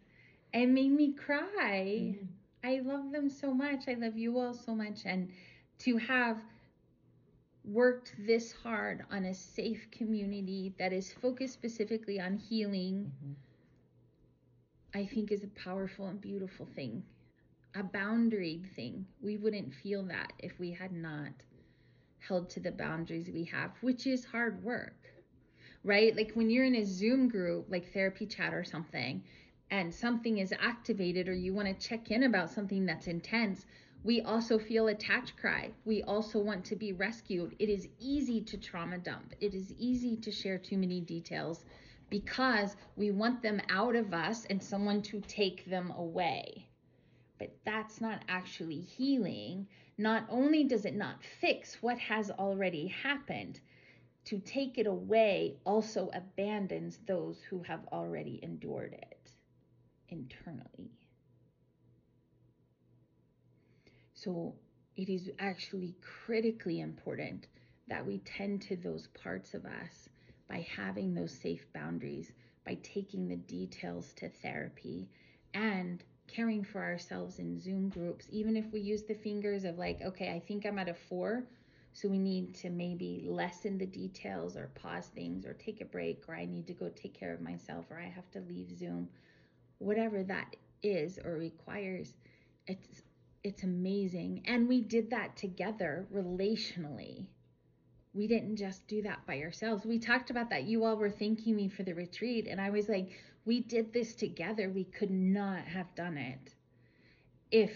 It 0.55 0.67
made 0.67 0.91
me 0.91 1.13
cry. 1.13 2.17
Mhm. 2.17 2.27
I 2.63 2.79
love 2.79 3.11
them 3.11 3.29
so 3.29 3.53
much. 3.53 3.87
I 3.87 3.93
love 3.93 4.17
you 4.17 4.39
all 4.39 4.55
so 4.55 4.75
much. 4.75 5.05
And 5.05 5.31
to 5.79 5.97
have 5.97 6.43
worked 7.65 8.15
this 8.19 8.53
hard 8.53 9.05
on 9.11 9.25
a 9.25 9.33
safe 9.33 9.91
community 9.91 10.73
that 10.79 10.93
is 10.93 11.13
focused 11.13 11.53
specifically 11.53 12.19
on 12.19 12.37
healing, 12.37 13.11
I 14.93 15.05
think 15.05 15.31
is 15.31 15.43
a 15.43 15.49
powerful 15.49 16.07
and 16.07 16.21
beautiful 16.21 16.65
thing. 16.65 17.03
A 17.75 17.83
boundaried 17.83 18.71
thing. 18.75 19.07
We 19.21 19.37
wouldn't 19.37 19.73
feel 19.75 20.03
that 20.05 20.33
if 20.39 20.59
we 20.59 20.71
had 20.71 20.93
not 20.93 21.33
held 22.19 22.49
to 22.51 22.61
the 22.61 22.71
boundaries 22.71 23.29
we 23.29 23.45
have, 23.45 23.71
which 23.81 24.07
is 24.07 24.25
hard 24.25 24.63
work. 24.63 25.11
Right? 25.83 26.15
Like 26.15 26.33
when 26.33 26.49
you're 26.49 26.65
in 26.65 26.75
a 26.75 26.85
Zoom 26.85 27.29
group, 27.29 27.67
like 27.69 27.93
therapy 27.93 28.27
chat 28.27 28.53
or 28.53 28.63
something, 28.63 29.23
and 29.71 29.93
something 29.93 30.37
is 30.37 30.53
activated 30.59 31.27
or 31.27 31.33
you 31.33 31.53
want 31.53 31.67
to 31.67 31.87
check 31.87 32.11
in 32.11 32.23
about 32.23 32.51
something 32.51 32.85
that's 32.85 33.07
intense, 33.07 33.65
we 34.03 34.21
also 34.21 34.59
feel 34.59 34.87
attached 34.87 35.35
cry. 35.37 35.71
We 35.85 36.03
also 36.03 36.39
want 36.39 36.63
to 36.65 36.75
be 36.75 36.93
rescued. 36.93 37.55
It 37.57 37.69
is 37.69 37.87
easy 37.99 38.41
to 38.41 38.57
trauma 38.57 38.99
dump. 38.99 39.33
It 39.41 39.55
is 39.55 39.73
easy 39.79 40.15
to 40.17 40.31
share 40.31 40.59
too 40.59 40.77
many 40.77 41.01
details 41.01 41.65
because 42.11 42.75
we 42.95 43.09
want 43.09 43.41
them 43.41 43.59
out 43.69 43.95
of 43.95 44.13
us 44.13 44.45
and 44.45 44.61
someone 44.61 45.01
to 45.03 45.21
take 45.21 45.65
them 45.65 45.91
away. 45.91 46.67
But 47.39 47.55
that's 47.65 47.99
not 47.99 48.23
actually 48.29 48.81
healing. 48.81 49.67
Not 49.97 50.27
only 50.29 50.63
does 50.63 50.85
it 50.85 50.95
not 50.95 51.23
fix 51.41 51.81
what 51.81 51.97
has 51.97 52.29
already 52.29 52.87
happened, 52.87 53.59
to 54.25 54.39
take 54.39 54.77
it 54.77 54.87
away 54.87 55.55
also 55.65 56.09
abandons 56.13 56.99
those 57.07 57.41
who 57.41 57.63
have 57.63 57.85
already 57.91 58.39
endured 58.43 58.93
it 58.93 59.14
internally. 60.09 60.91
So 64.13 64.55
it 64.95 65.09
is 65.09 65.29
actually 65.39 65.95
critically 66.01 66.79
important 66.79 67.47
that 67.87 68.05
we 68.05 68.19
tend 68.19 68.61
to 68.63 68.75
those 68.75 69.07
parts 69.07 69.53
of 69.53 69.65
us 69.65 70.09
by 70.49 70.65
having 70.75 71.13
those 71.13 71.31
safe 71.31 71.65
boundaries, 71.73 72.31
by 72.65 72.77
taking 72.81 73.27
the 73.27 73.35
details 73.35 74.13
to 74.13 74.29
therapy, 74.29 75.07
and 75.53 76.03
caring 76.27 76.63
for 76.63 76.81
ourselves 76.81 77.39
in 77.39 77.59
Zoom 77.59 77.89
groups, 77.89 78.27
even 78.31 78.55
if 78.55 78.65
we 78.71 78.79
use 78.81 79.03
the 79.03 79.13
fingers 79.13 79.63
of 79.63 79.77
like, 79.77 80.01
okay, 80.01 80.31
I 80.31 80.39
think 80.39 80.65
I'm 80.65 80.79
at 80.79 80.89
a 80.89 80.93
four, 80.93 81.43
so 81.93 82.09
we 82.09 82.17
need 82.17 82.55
to 82.55 82.69
maybe 82.69 83.25
lessen 83.27 83.77
the 83.77 83.85
details 83.85 84.57
or 84.57 84.71
pause 84.75 85.07
things 85.07 85.45
or 85.45 85.53
take 85.53 85.81
a 85.81 85.85
break 85.85 86.23
or 86.27 86.35
I 86.35 86.45
need 86.45 86.67
to 86.67 86.73
go 86.73 86.89
take 86.89 87.13
care 87.13 87.33
of 87.33 87.41
myself 87.41 87.85
or 87.89 87.99
I 87.99 88.09
have 88.09 88.29
to 88.31 88.41
leave 88.41 88.77
Zoom. 88.77 89.07
Whatever 89.79 90.23
that 90.23 90.55
is 90.83 91.19
or 91.23 91.37
requires, 91.37 92.13
it's 92.67 93.01
it's 93.43 93.63
amazing. 93.63 94.41
And 94.45 94.67
we 94.67 94.81
did 94.81 95.11
that 95.11 95.37
together 95.37 96.07
relationally. 96.11 97.27
We 98.13 98.27
didn't 98.27 98.55
just 98.55 98.87
do 98.87 99.03
that 99.03 99.25
by 99.27 99.41
ourselves. 99.41 99.85
We 99.85 99.99
talked 99.99 100.31
about 100.31 100.49
that. 100.49 100.63
You 100.63 100.85
all 100.85 100.95
were 100.95 101.11
thanking 101.11 101.55
me 101.55 101.69
for 101.69 101.83
the 101.83 101.93
retreat 101.93 102.47
and 102.49 102.59
I 102.59 102.69
was 102.71 102.89
like, 102.89 103.11
we 103.45 103.59
did 103.59 103.93
this 103.93 104.15
together. 104.15 104.69
We 104.69 104.85
could 104.85 105.11
not 105.11 105.65
have 105.65 105.93
done 105.95 106.17
it 106.17 106.55
if 107.51 107.71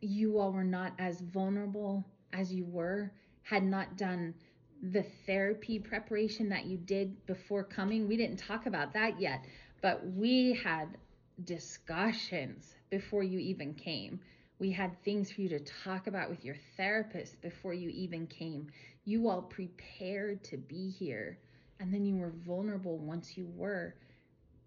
you 0.00 0.38
all 0.38 0.52
were 0.52 0.64
not 0.64 0.92
as 0.98 1.20
vulnerable 1.20 2.04
as 2.32 2.52
you 2.52 2.64
were, 2.64 3.12
had 3.42 3.62
not 3.62 3.96
done 3.96 4.34
the 4.82 5.04
therapy 5.26 5.78
preparation 5.78 6.48
that 6.48 6.66
you 6.66 6.76
did 6.76 7.24
before 7.26 7.62
coming. 7.62 8.08
We 8.08 8.16
didn't 8.16 8.38
talk 8.38 8.66
about 8.66 8.92
that 8.94 9.20
yet, 9.20 9.44
but 9.82 10.06
we 10.14 10.54
had 10.54 10.96
discussions 11.44 12.74
before 12.88 13.24
you 13.24 13.38
even 13.40 13.74
came. 13.74 14.20
We 14.58 14.70
had 14.70 15.02
things 15.02 15.32
for 15.32 15.40
you 15.40 15.48
to 15.50 15.60
talk 15.84 16.06
about 16.06 16.30
with 16.30 16.44
your 16.44 16.54
therapist 16.76 17.40
before 17.42 17.74
you 17.74 17.90
even 17.90 18.28
came. 18.28 18.68
You 19.04 19.28
all 19.28 19.42
prepared 19.42 20.44
to 20.44 20.56
be 20.56 20.88
here, 20.88 21.36
and 21.80 21.92
then 21.92 22.04
you 22.04 22.16
were 22.16 22.32
vulnerable 22.46 22.96
once 22.98 23.36
you 23.36 23.48
were. 23.56 23.96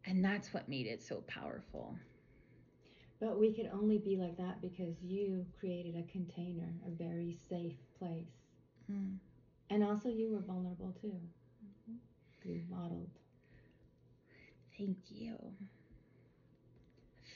And 0.06 0.24
that's 0.24 0.54
what 0.54 0.68
made 0.68 0.86
it 0.86 1.02
so 1.02 1.24
powerful. 1.28 1.96
But 3.22 3.40
we 3.40 3.54
could 3.54 3.72
only 3.74 3.98
be 3.98 4.18
like 4.18 4.38
that 4.38 4.62
because 4.62 5.02
you 5.02 5.46
created 5.58 5.96
a 5.96 6.12
container, 6.12 6.74
a 6.86 6.92
very 6.92 7.38
safe 7.50 7.78
place. 7.98 8.28
Mm. 8.92 9.16
And 9.70 9.84
also, 9.84 10.10
you 10.10 10.34
were 10.34 10.42
vulnerable 10.42 10.94
too. 11.02 11.16
You 12.44 12.62
modeled. 12.70 13.10
Thank 14.78 14.98
you. 15.10 15.38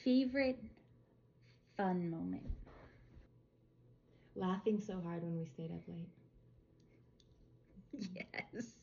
Favorite 0.04 0.58
fun 1.76 2.10
moment? 2.10 2.42
Laughing 4.34 4.80
so 4.80 5.00
hard 5.00 5.22
when 5.22 5.36
we 5.38 5.44
stayed 5.46 5.70
up 5.72 5.86
late. 5.88 6.08
Yes. 7.98 8.76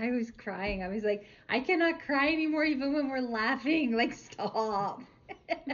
I 0.00 0.10
was 0.10 0.30
crying. 0.30 0.82
I 0.82 0.88
was 0.88 1.02
like, 1.04 1.24
I 1.48 1.60
cannot 1.60 2.00
cry 2.00 2.28
anymore 2.32 2.64
even 2.64 2.92
when 2.92 3.08
we're 3.08 3.20
laughing. 3.20 3.92
Like, 3.96 4.12
stop. 4.14 5.02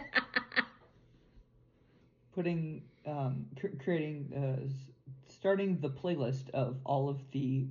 Putting, 2.35 2.83
um, 3.07 3.47
cr- 3.59 3.77
creating, 3.83 4.33
uh, 4.35 4.67
starting 5.29 5.79
the 5.81 5.91
playlist 5.91 6.51
of 6.51 6.77
all 6.85 7.09
of 7.09 7.19
the 7.33 7.67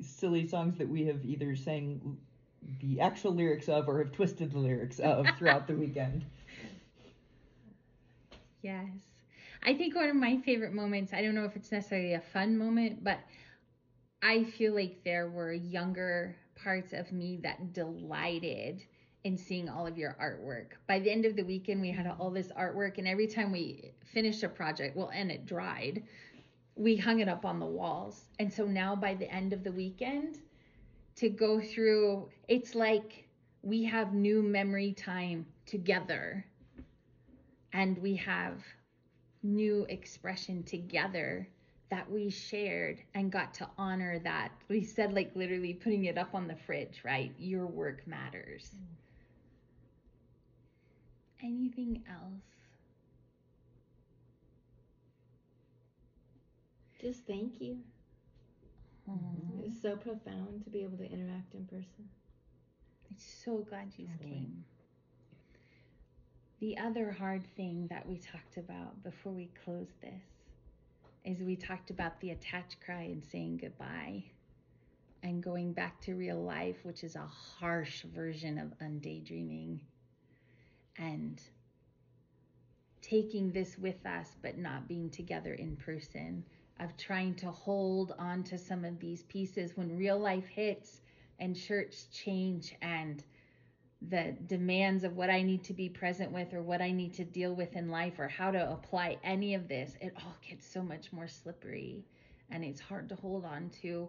silly 0.00 0.46
songs 0.46 0.78
that 0.78 0.88
we 0.88 1.04
have 1.06 1.24
either 1.24 1.56
sang 1.56 2.16
the 2.80 3.00
actual 3.00 3.32
lyrics 3.32 3.68
of 3.68 3.88
or 3.88 3.98
have 3.98 4.12
twisted 4.12 4.52
the 4.52 4.58
lyrics 4.58 4.98
of 4.98 5.26
throughout 5.38 5.66
the 5.66 5.74
weekend. 5.74 6.24
Yes. 8.62 8.88
I 9.62 9.74
think 9.74 9.94
one 9.94 10.08
of 10.08 10.16
my 10.16 10.38
favorite 10.38 10.72
moments, 10.72 11.12
I 11.12 11.22
don't 11.22 11.34
know 11.34 11.44
if 11.44 11.56
it's 11.56 11.72
necessarily 11.72 12.14
a 12.14 12.20
fun 12.20 12.56
moment, 12.56 13.02
but 13.02 13.18
I 14.22 14.44
feel 14.44 14.74
like 14.74 15.02
there 15.04 15.28
were 15.28 15.52
younger 15.52 16.36
parts 16.56 16.92
of 16.92 17.12
me 17.12 17.38
that 17.42 17.72
delighted 17.72 18.82
in 19.24 19.36
seeing 19.36 19.68
all 19.68 19.86
of 19.86 19.98
your 19.98 20.16
artwork. 20.20 20.76
By 20.86 21.00
the 21.00 21.10
end 21.10 21.24
of 21.24 21.36
the 21.36 21.42
weekend, 21.42 21.80
we 21.80 21.90
had 21.90 22.06
all 22.18 22.30
this 22.30 22.48
artwork, 22.52 22.98
and 22.98 23.08
every 23.08 23.26
time 23.26 23.50
we 23.50 23.90
finished 24.04 24.42
a 24.44 24.48
project, 24.48 24.96
well, 24.96 25.10
and 25.12 25.30
it 25.30 25.46
dried, 25.46 26.04
we 26.76 26.96
hung 26.96 27.20
it 27.20 27.28
up 27.28 27.44
on 27.44 27.58
the 27.58 27.66
walls. 27.66 28.26
And 28.38 28.52
so 28.52 28.66
now 28.66 28.94
by 28.94 29.14
the 29.14 29.30
end 29.32 29.52
of 29.52 29.64
the 29.64 29.72
weekend, 29.72 30.38
to 31.16 31.28
go 31.30 31.60
through, 31.60 32.28
it's 32.48 32.74
like 32.74 33.26
we 33.62 33.82
have 33.84 34.12
new 34.12 34.42
memory 34.42 34.92
time 34.92 35.46
together 35.64 36.44
and 37.72 37.98
we 37.98 38.14
have 38.16 38.62
new 39.42 39.86
expression 39.88 40.62
together 40.62 41.48
that 41.90 42.10
we 42.10 42.28
shared 42.30 43.00
and 43.14 43.30
got 43.30 43.54
to 43.54 43.68
honor 43.78 44.18
that. 44.20 44.50
We 44.68 44.82
said, 44.82 45.12
like, 45.12 45.30
literally 45.34 45.72
putting 45.74 46.06
it 46.06 46.18
up 46.18 46.34
on 46.34 46.48
the 46.48 46.56
fridge, 46.56 47.02
right? 47.04 47.32
Your 47.38 47.66
work 47.66 48.06
matters. 48.06 48.70
Mm. 48.74 48.86
Anything 51.46 52.02
else? 52.10 52.55
Just 57.06 57.24
thank 57.24 57.60
you. 57.60 57.78
Aw, 59.08 59.62
It's 59.64 59.80
so 59.80 59.94
profound 59.94 60.64
to 60.64 60.70
be 60.70 60.82
able 60.82 60.98
to 60.98 61.04
interact 61.08 61.54
in 61.54 61.64
person. 61.66 62.08
I'm 63.08 63.16
so 63.16 63.58
glad 63.58 63.92
you 63.96 64.08
Totally. 64.18 64.30
came. 64.34 64.64
The 66.58 66.76
other 66.78 67.12
hard 67.12 67.46
thing 67.56 67.86
that 67.90 68.08
we 68.08 68.18
talked 68.18 68.56
about 68.56 69.04
before 69.04 69.30
we 69.30 69.50
close 69.64 69.86
this 70.02 70.24
is 71.24 71.44
we 71.44 71.54
talked 71.54 71.90
about 71.90 72.20
the 72.20 72.30
attached 72.30 72.78
cry 72.84 73.02
and 73.02 73.22
saying 73.24 73.58
goodbye 73.58 74.24
and 75.22 75.40
going 75.40 75.72
back 75.72 76.00
to 76.00 76.14
real 76.16 76.42
life, 76.42 76.78
which 76.82 77.04
is 77.04 77.14
a 77.14 77.20
harsh 77.60 78.02
version 78.02 78.58
of 78.58 78.72
undaydreaming, 78.80 79.78
and 80.98 81.40
taking 83.00 83.52
this 83.52 83.78
with 83.78 84.04
us 84.04 84.34
but 84.42 84.58
not 84.58 84.88
being 84.88 85.08
together 85.08 85.54
in 85.54 85.76
person, 85.76 86.42
of 86.80 86.96
trying 86.96 87.34
to 87.36 87.50
hold 87.50 88.14
on 88.18 88.42
to 88.44 88.58
some 88.58 88.84
of 88.84 88.98
these 89.00 89.22
pieces 89.24 89.76
when 89.76 89.96
real 89.96 90.18
life 90.18 90.46
hits 90.46 91.00
and 91.38 91.56
shirts 91.56 92.06
change 92.12 92.74
and 92.82 93.22
the 94.08 94.36
demands 94.46 95.04
of 95.04 95.16
what 95.16 95.30
I 95.30 95.42
need 95.42 95.64
to 95.64 95.72
be 95.72 95.88
present 95.88 96.30
with 96.30 96.52
or 96.52 96.62
what 96.62 96.82
I 96.82 96.90
need 96.90 97.14
to 97.14 97.24
deal 97.24 97.54
with 97.54 97.74
in 97.76 97.88
life 97.88 98.18
or 98.18 98.28
how 98.28 98.50
to 98.50 98.70
apply 98.70 99.18
any 99.24 99.54
of 99.54 99.68
this, 99.68 99.96
it 100.00 100.12
all 100.18 100.36
gets 100.48 100.66
so 100.70 100.82
much 100.82 101.12
more 101.12 101.28
slippery. 101.28 102.04
And 102.50 102.62
it's 102.62 102.80
hard 102.80 103.08
to 103.08 103.16
hold 103.16 103.44
on 103.44 103.70
to 103.82 104.08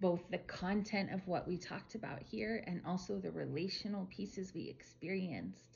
both 0.00 0.20
the 0.30 0.38
content 0.38 1.12
of 1.12 1.26
what 1.26 1.46
we 1.46 1.56
talked 1.56 1.94
about 1.94 2.22
here 2.22 2.64
and 2.66 2.80
also 2.86 3.18
the 3.18 3.30
relational 3.30 4.06
pieces 4.10 4.52
we 4.54 4.68
experienced. 4.68 5.75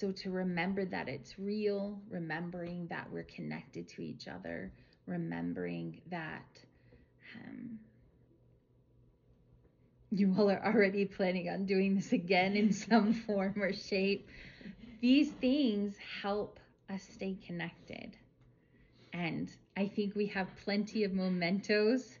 So 0.00 0.12
to 0.12 0.30
remember 0.30 0.86
that 0.86 1.10
it's 1.10 1.38
real, 1.38 2.00
remembering 2.08 2.86
that 2.86 3.12
we're 3.12 3.24
connected 3.24 3.86
to 3.88 4.02
each 4.02 4.28
other, 4.28 4.72
remembering 5.06 6.00
that 6.10 6.58
um, 7.36 7.78
you 10.10 10.34
all 10.38 10.50
are 10.50 10.64
already 10.64 11.04
planning 11.04 11.50
on 11.50 11.66
doing 11.66 11.96
this 11.96 12.14
again 12.14 12.56
in 12.56 12.72
some 12.88 13.12
form 13.12 13.56
or 13.58 13.74
shape. 13.74 14.26
These 15.02 15.32
things 15.32 15.96
help 16.22 16.58
us 16.88 17.02
stay 17.02 17.36
connected. 17.46 18.16
And 19.12 19.54
I 19.76 19.86
think 19.86 20.14
we 20.16 20.28
have 20.28 20.48
plenty 20.64 21.04
of 21.04 21.12
mementos 21.12 22.19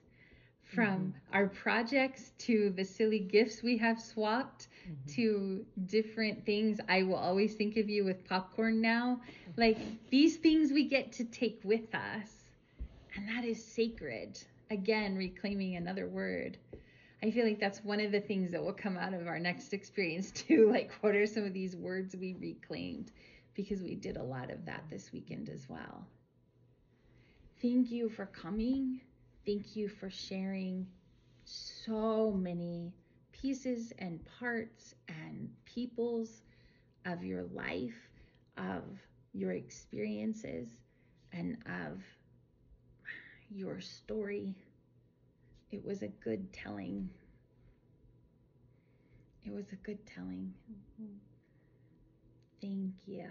from 0.74 0.98
mm-hmm. 0.98 1.36
our 1.36 1.48
projects 1.48 2.32
to 2.38 2.70
the 2.70 2.84
silly 2.84 3.18
gifts 3.18 3.62
we 3.62 3.76
have 3.78 4.00
swapped 4.00 4.68
mm-hmm. 4.84 5.14
to 5.14 5.64
different 5.86 6.44
things. 6.44 6.78
I 6.88 7.02
will 7.02 7.16
always 7.16 7.54
think 7.54 7.76
of 7.76 7.88
you 7.88 8.04
with 8.04 8.26
popcorn 8.28 8.80
now. 8.80 9.20
Mm-hmm. 9.20 9.60
Like 9.60 9.78
these 10.10 10.36
things 10.36 10.72
we 10.72 10.84
get 10.84 11.12
to 11.12 11.24
take 11.24 11.60
with 11.64 11.94
us. 11.94 12.30
And 13.16 13.28
that 13.28 13.44
is 13.44 13.62
sacred. 13.64 14.38
Again, 14.70 15.16
reclaiming 15.16 15.76
another 15.76 16.06
word. 16.06 16.56
I 17.22 17.30
feel 17.30 17.44
like 17.44 17.60
that's 17.60 17.84
one 17.84 18.00
of 18.00 18.12
the 18.12 18.20
things 18.20 18.50
that 18.52 18.62
will 18.62 18.72
come 18.72 18.96
out 18.96 19.12
of 19.12 19.26
our 19.26 19.38
next 19.38 19.72
experience 19.72 20.30
too. 20.34 20.70
Like, 20.70 20.90
what 21.00 21.14
are 21.14 21.26
some 21.26 21.44
of 21.44 21.52
these 21.52 21.76
words 21.76 22.16
we 22.16 22.36
reclaimed? 22.40 23.10
Because 23.54 23.82
we 23.82 23.94
did 23.94 24.16
a 24.16 24.22
lot 24.22 24.50
of 24.50 24.64
that 24.66 24.84
this 24.88 25.12
weekend 25.12 25.48
as 25.48 25.68
well. 25.68 26.06
Thank 27.60 27.90
you 27.90 28.08
for 28.08 28.26
coming. 28.26 29.00
Thank 29.50 29.74
you 29.74 29.88
for 29.88 30.08
sharing 30.08 30.86
so 31.44 32.30
many 32.30 32.92
pieces 33.32 33.92
and 33.98 34.20
parts 34.38 34.94
and 35.08 35.50
peoples 35.64 36.42
of 37.04 37.24
your 37.24 37.42
life, 37.52 37.96
of 38.56 38.84
your 39.32 39.50
experiences, 39.50 40.68
and 41.32 41.56
of 41.66 42.00
your 43.50 43.80
story. 43.80 44.54
It 45.72 45.84
was 45.84 46.02
a 46.02 46.08
good 46.22 46.52
telling. 46.52 47.10
It 49.44 49.52
was 49.52 49.66
a 49.72 49.76
good 49.84 49.98
telling. 50.06 50.54
Mm-hmm. 50.70 51.16
Thank 52.60 52.92
you. 53.04 53.30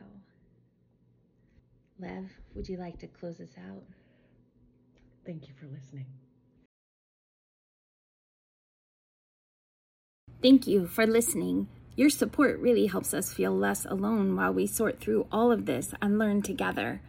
Lev, 1.97 2.25
would 2.55 2.67
you 2.67 2.75
like 2.75 2.99
to 2.99 3.07
close 3.07 3.39
us 3.39 3.55
out? 3.69 3.83
Thank 5.29 5.47
you 5.47 5.53
for 5.59 5.67
listening. 5.67 6.07
Thank 10.41 10.65
you 10.65 10.87
for 10.87 11.05
listening. 11.05 11.67
Your 11.95 12.09
support 12.09 12.57
really 12.57 12.87
helps 12.87 13.13
us 13.13 13.31
feel 13.31 13.55
less 13.55 13.85
alone 13.85 14.35
while 14.35 14.51
we 14.51 14.65
sort 14.65 14.99
through 14.99 15.27
all 15.31 15.51
of 15.51 15.67
this 15.67 15.93
and 16.01 16.17
learn 16.17 16.41
together. 16.41 17.01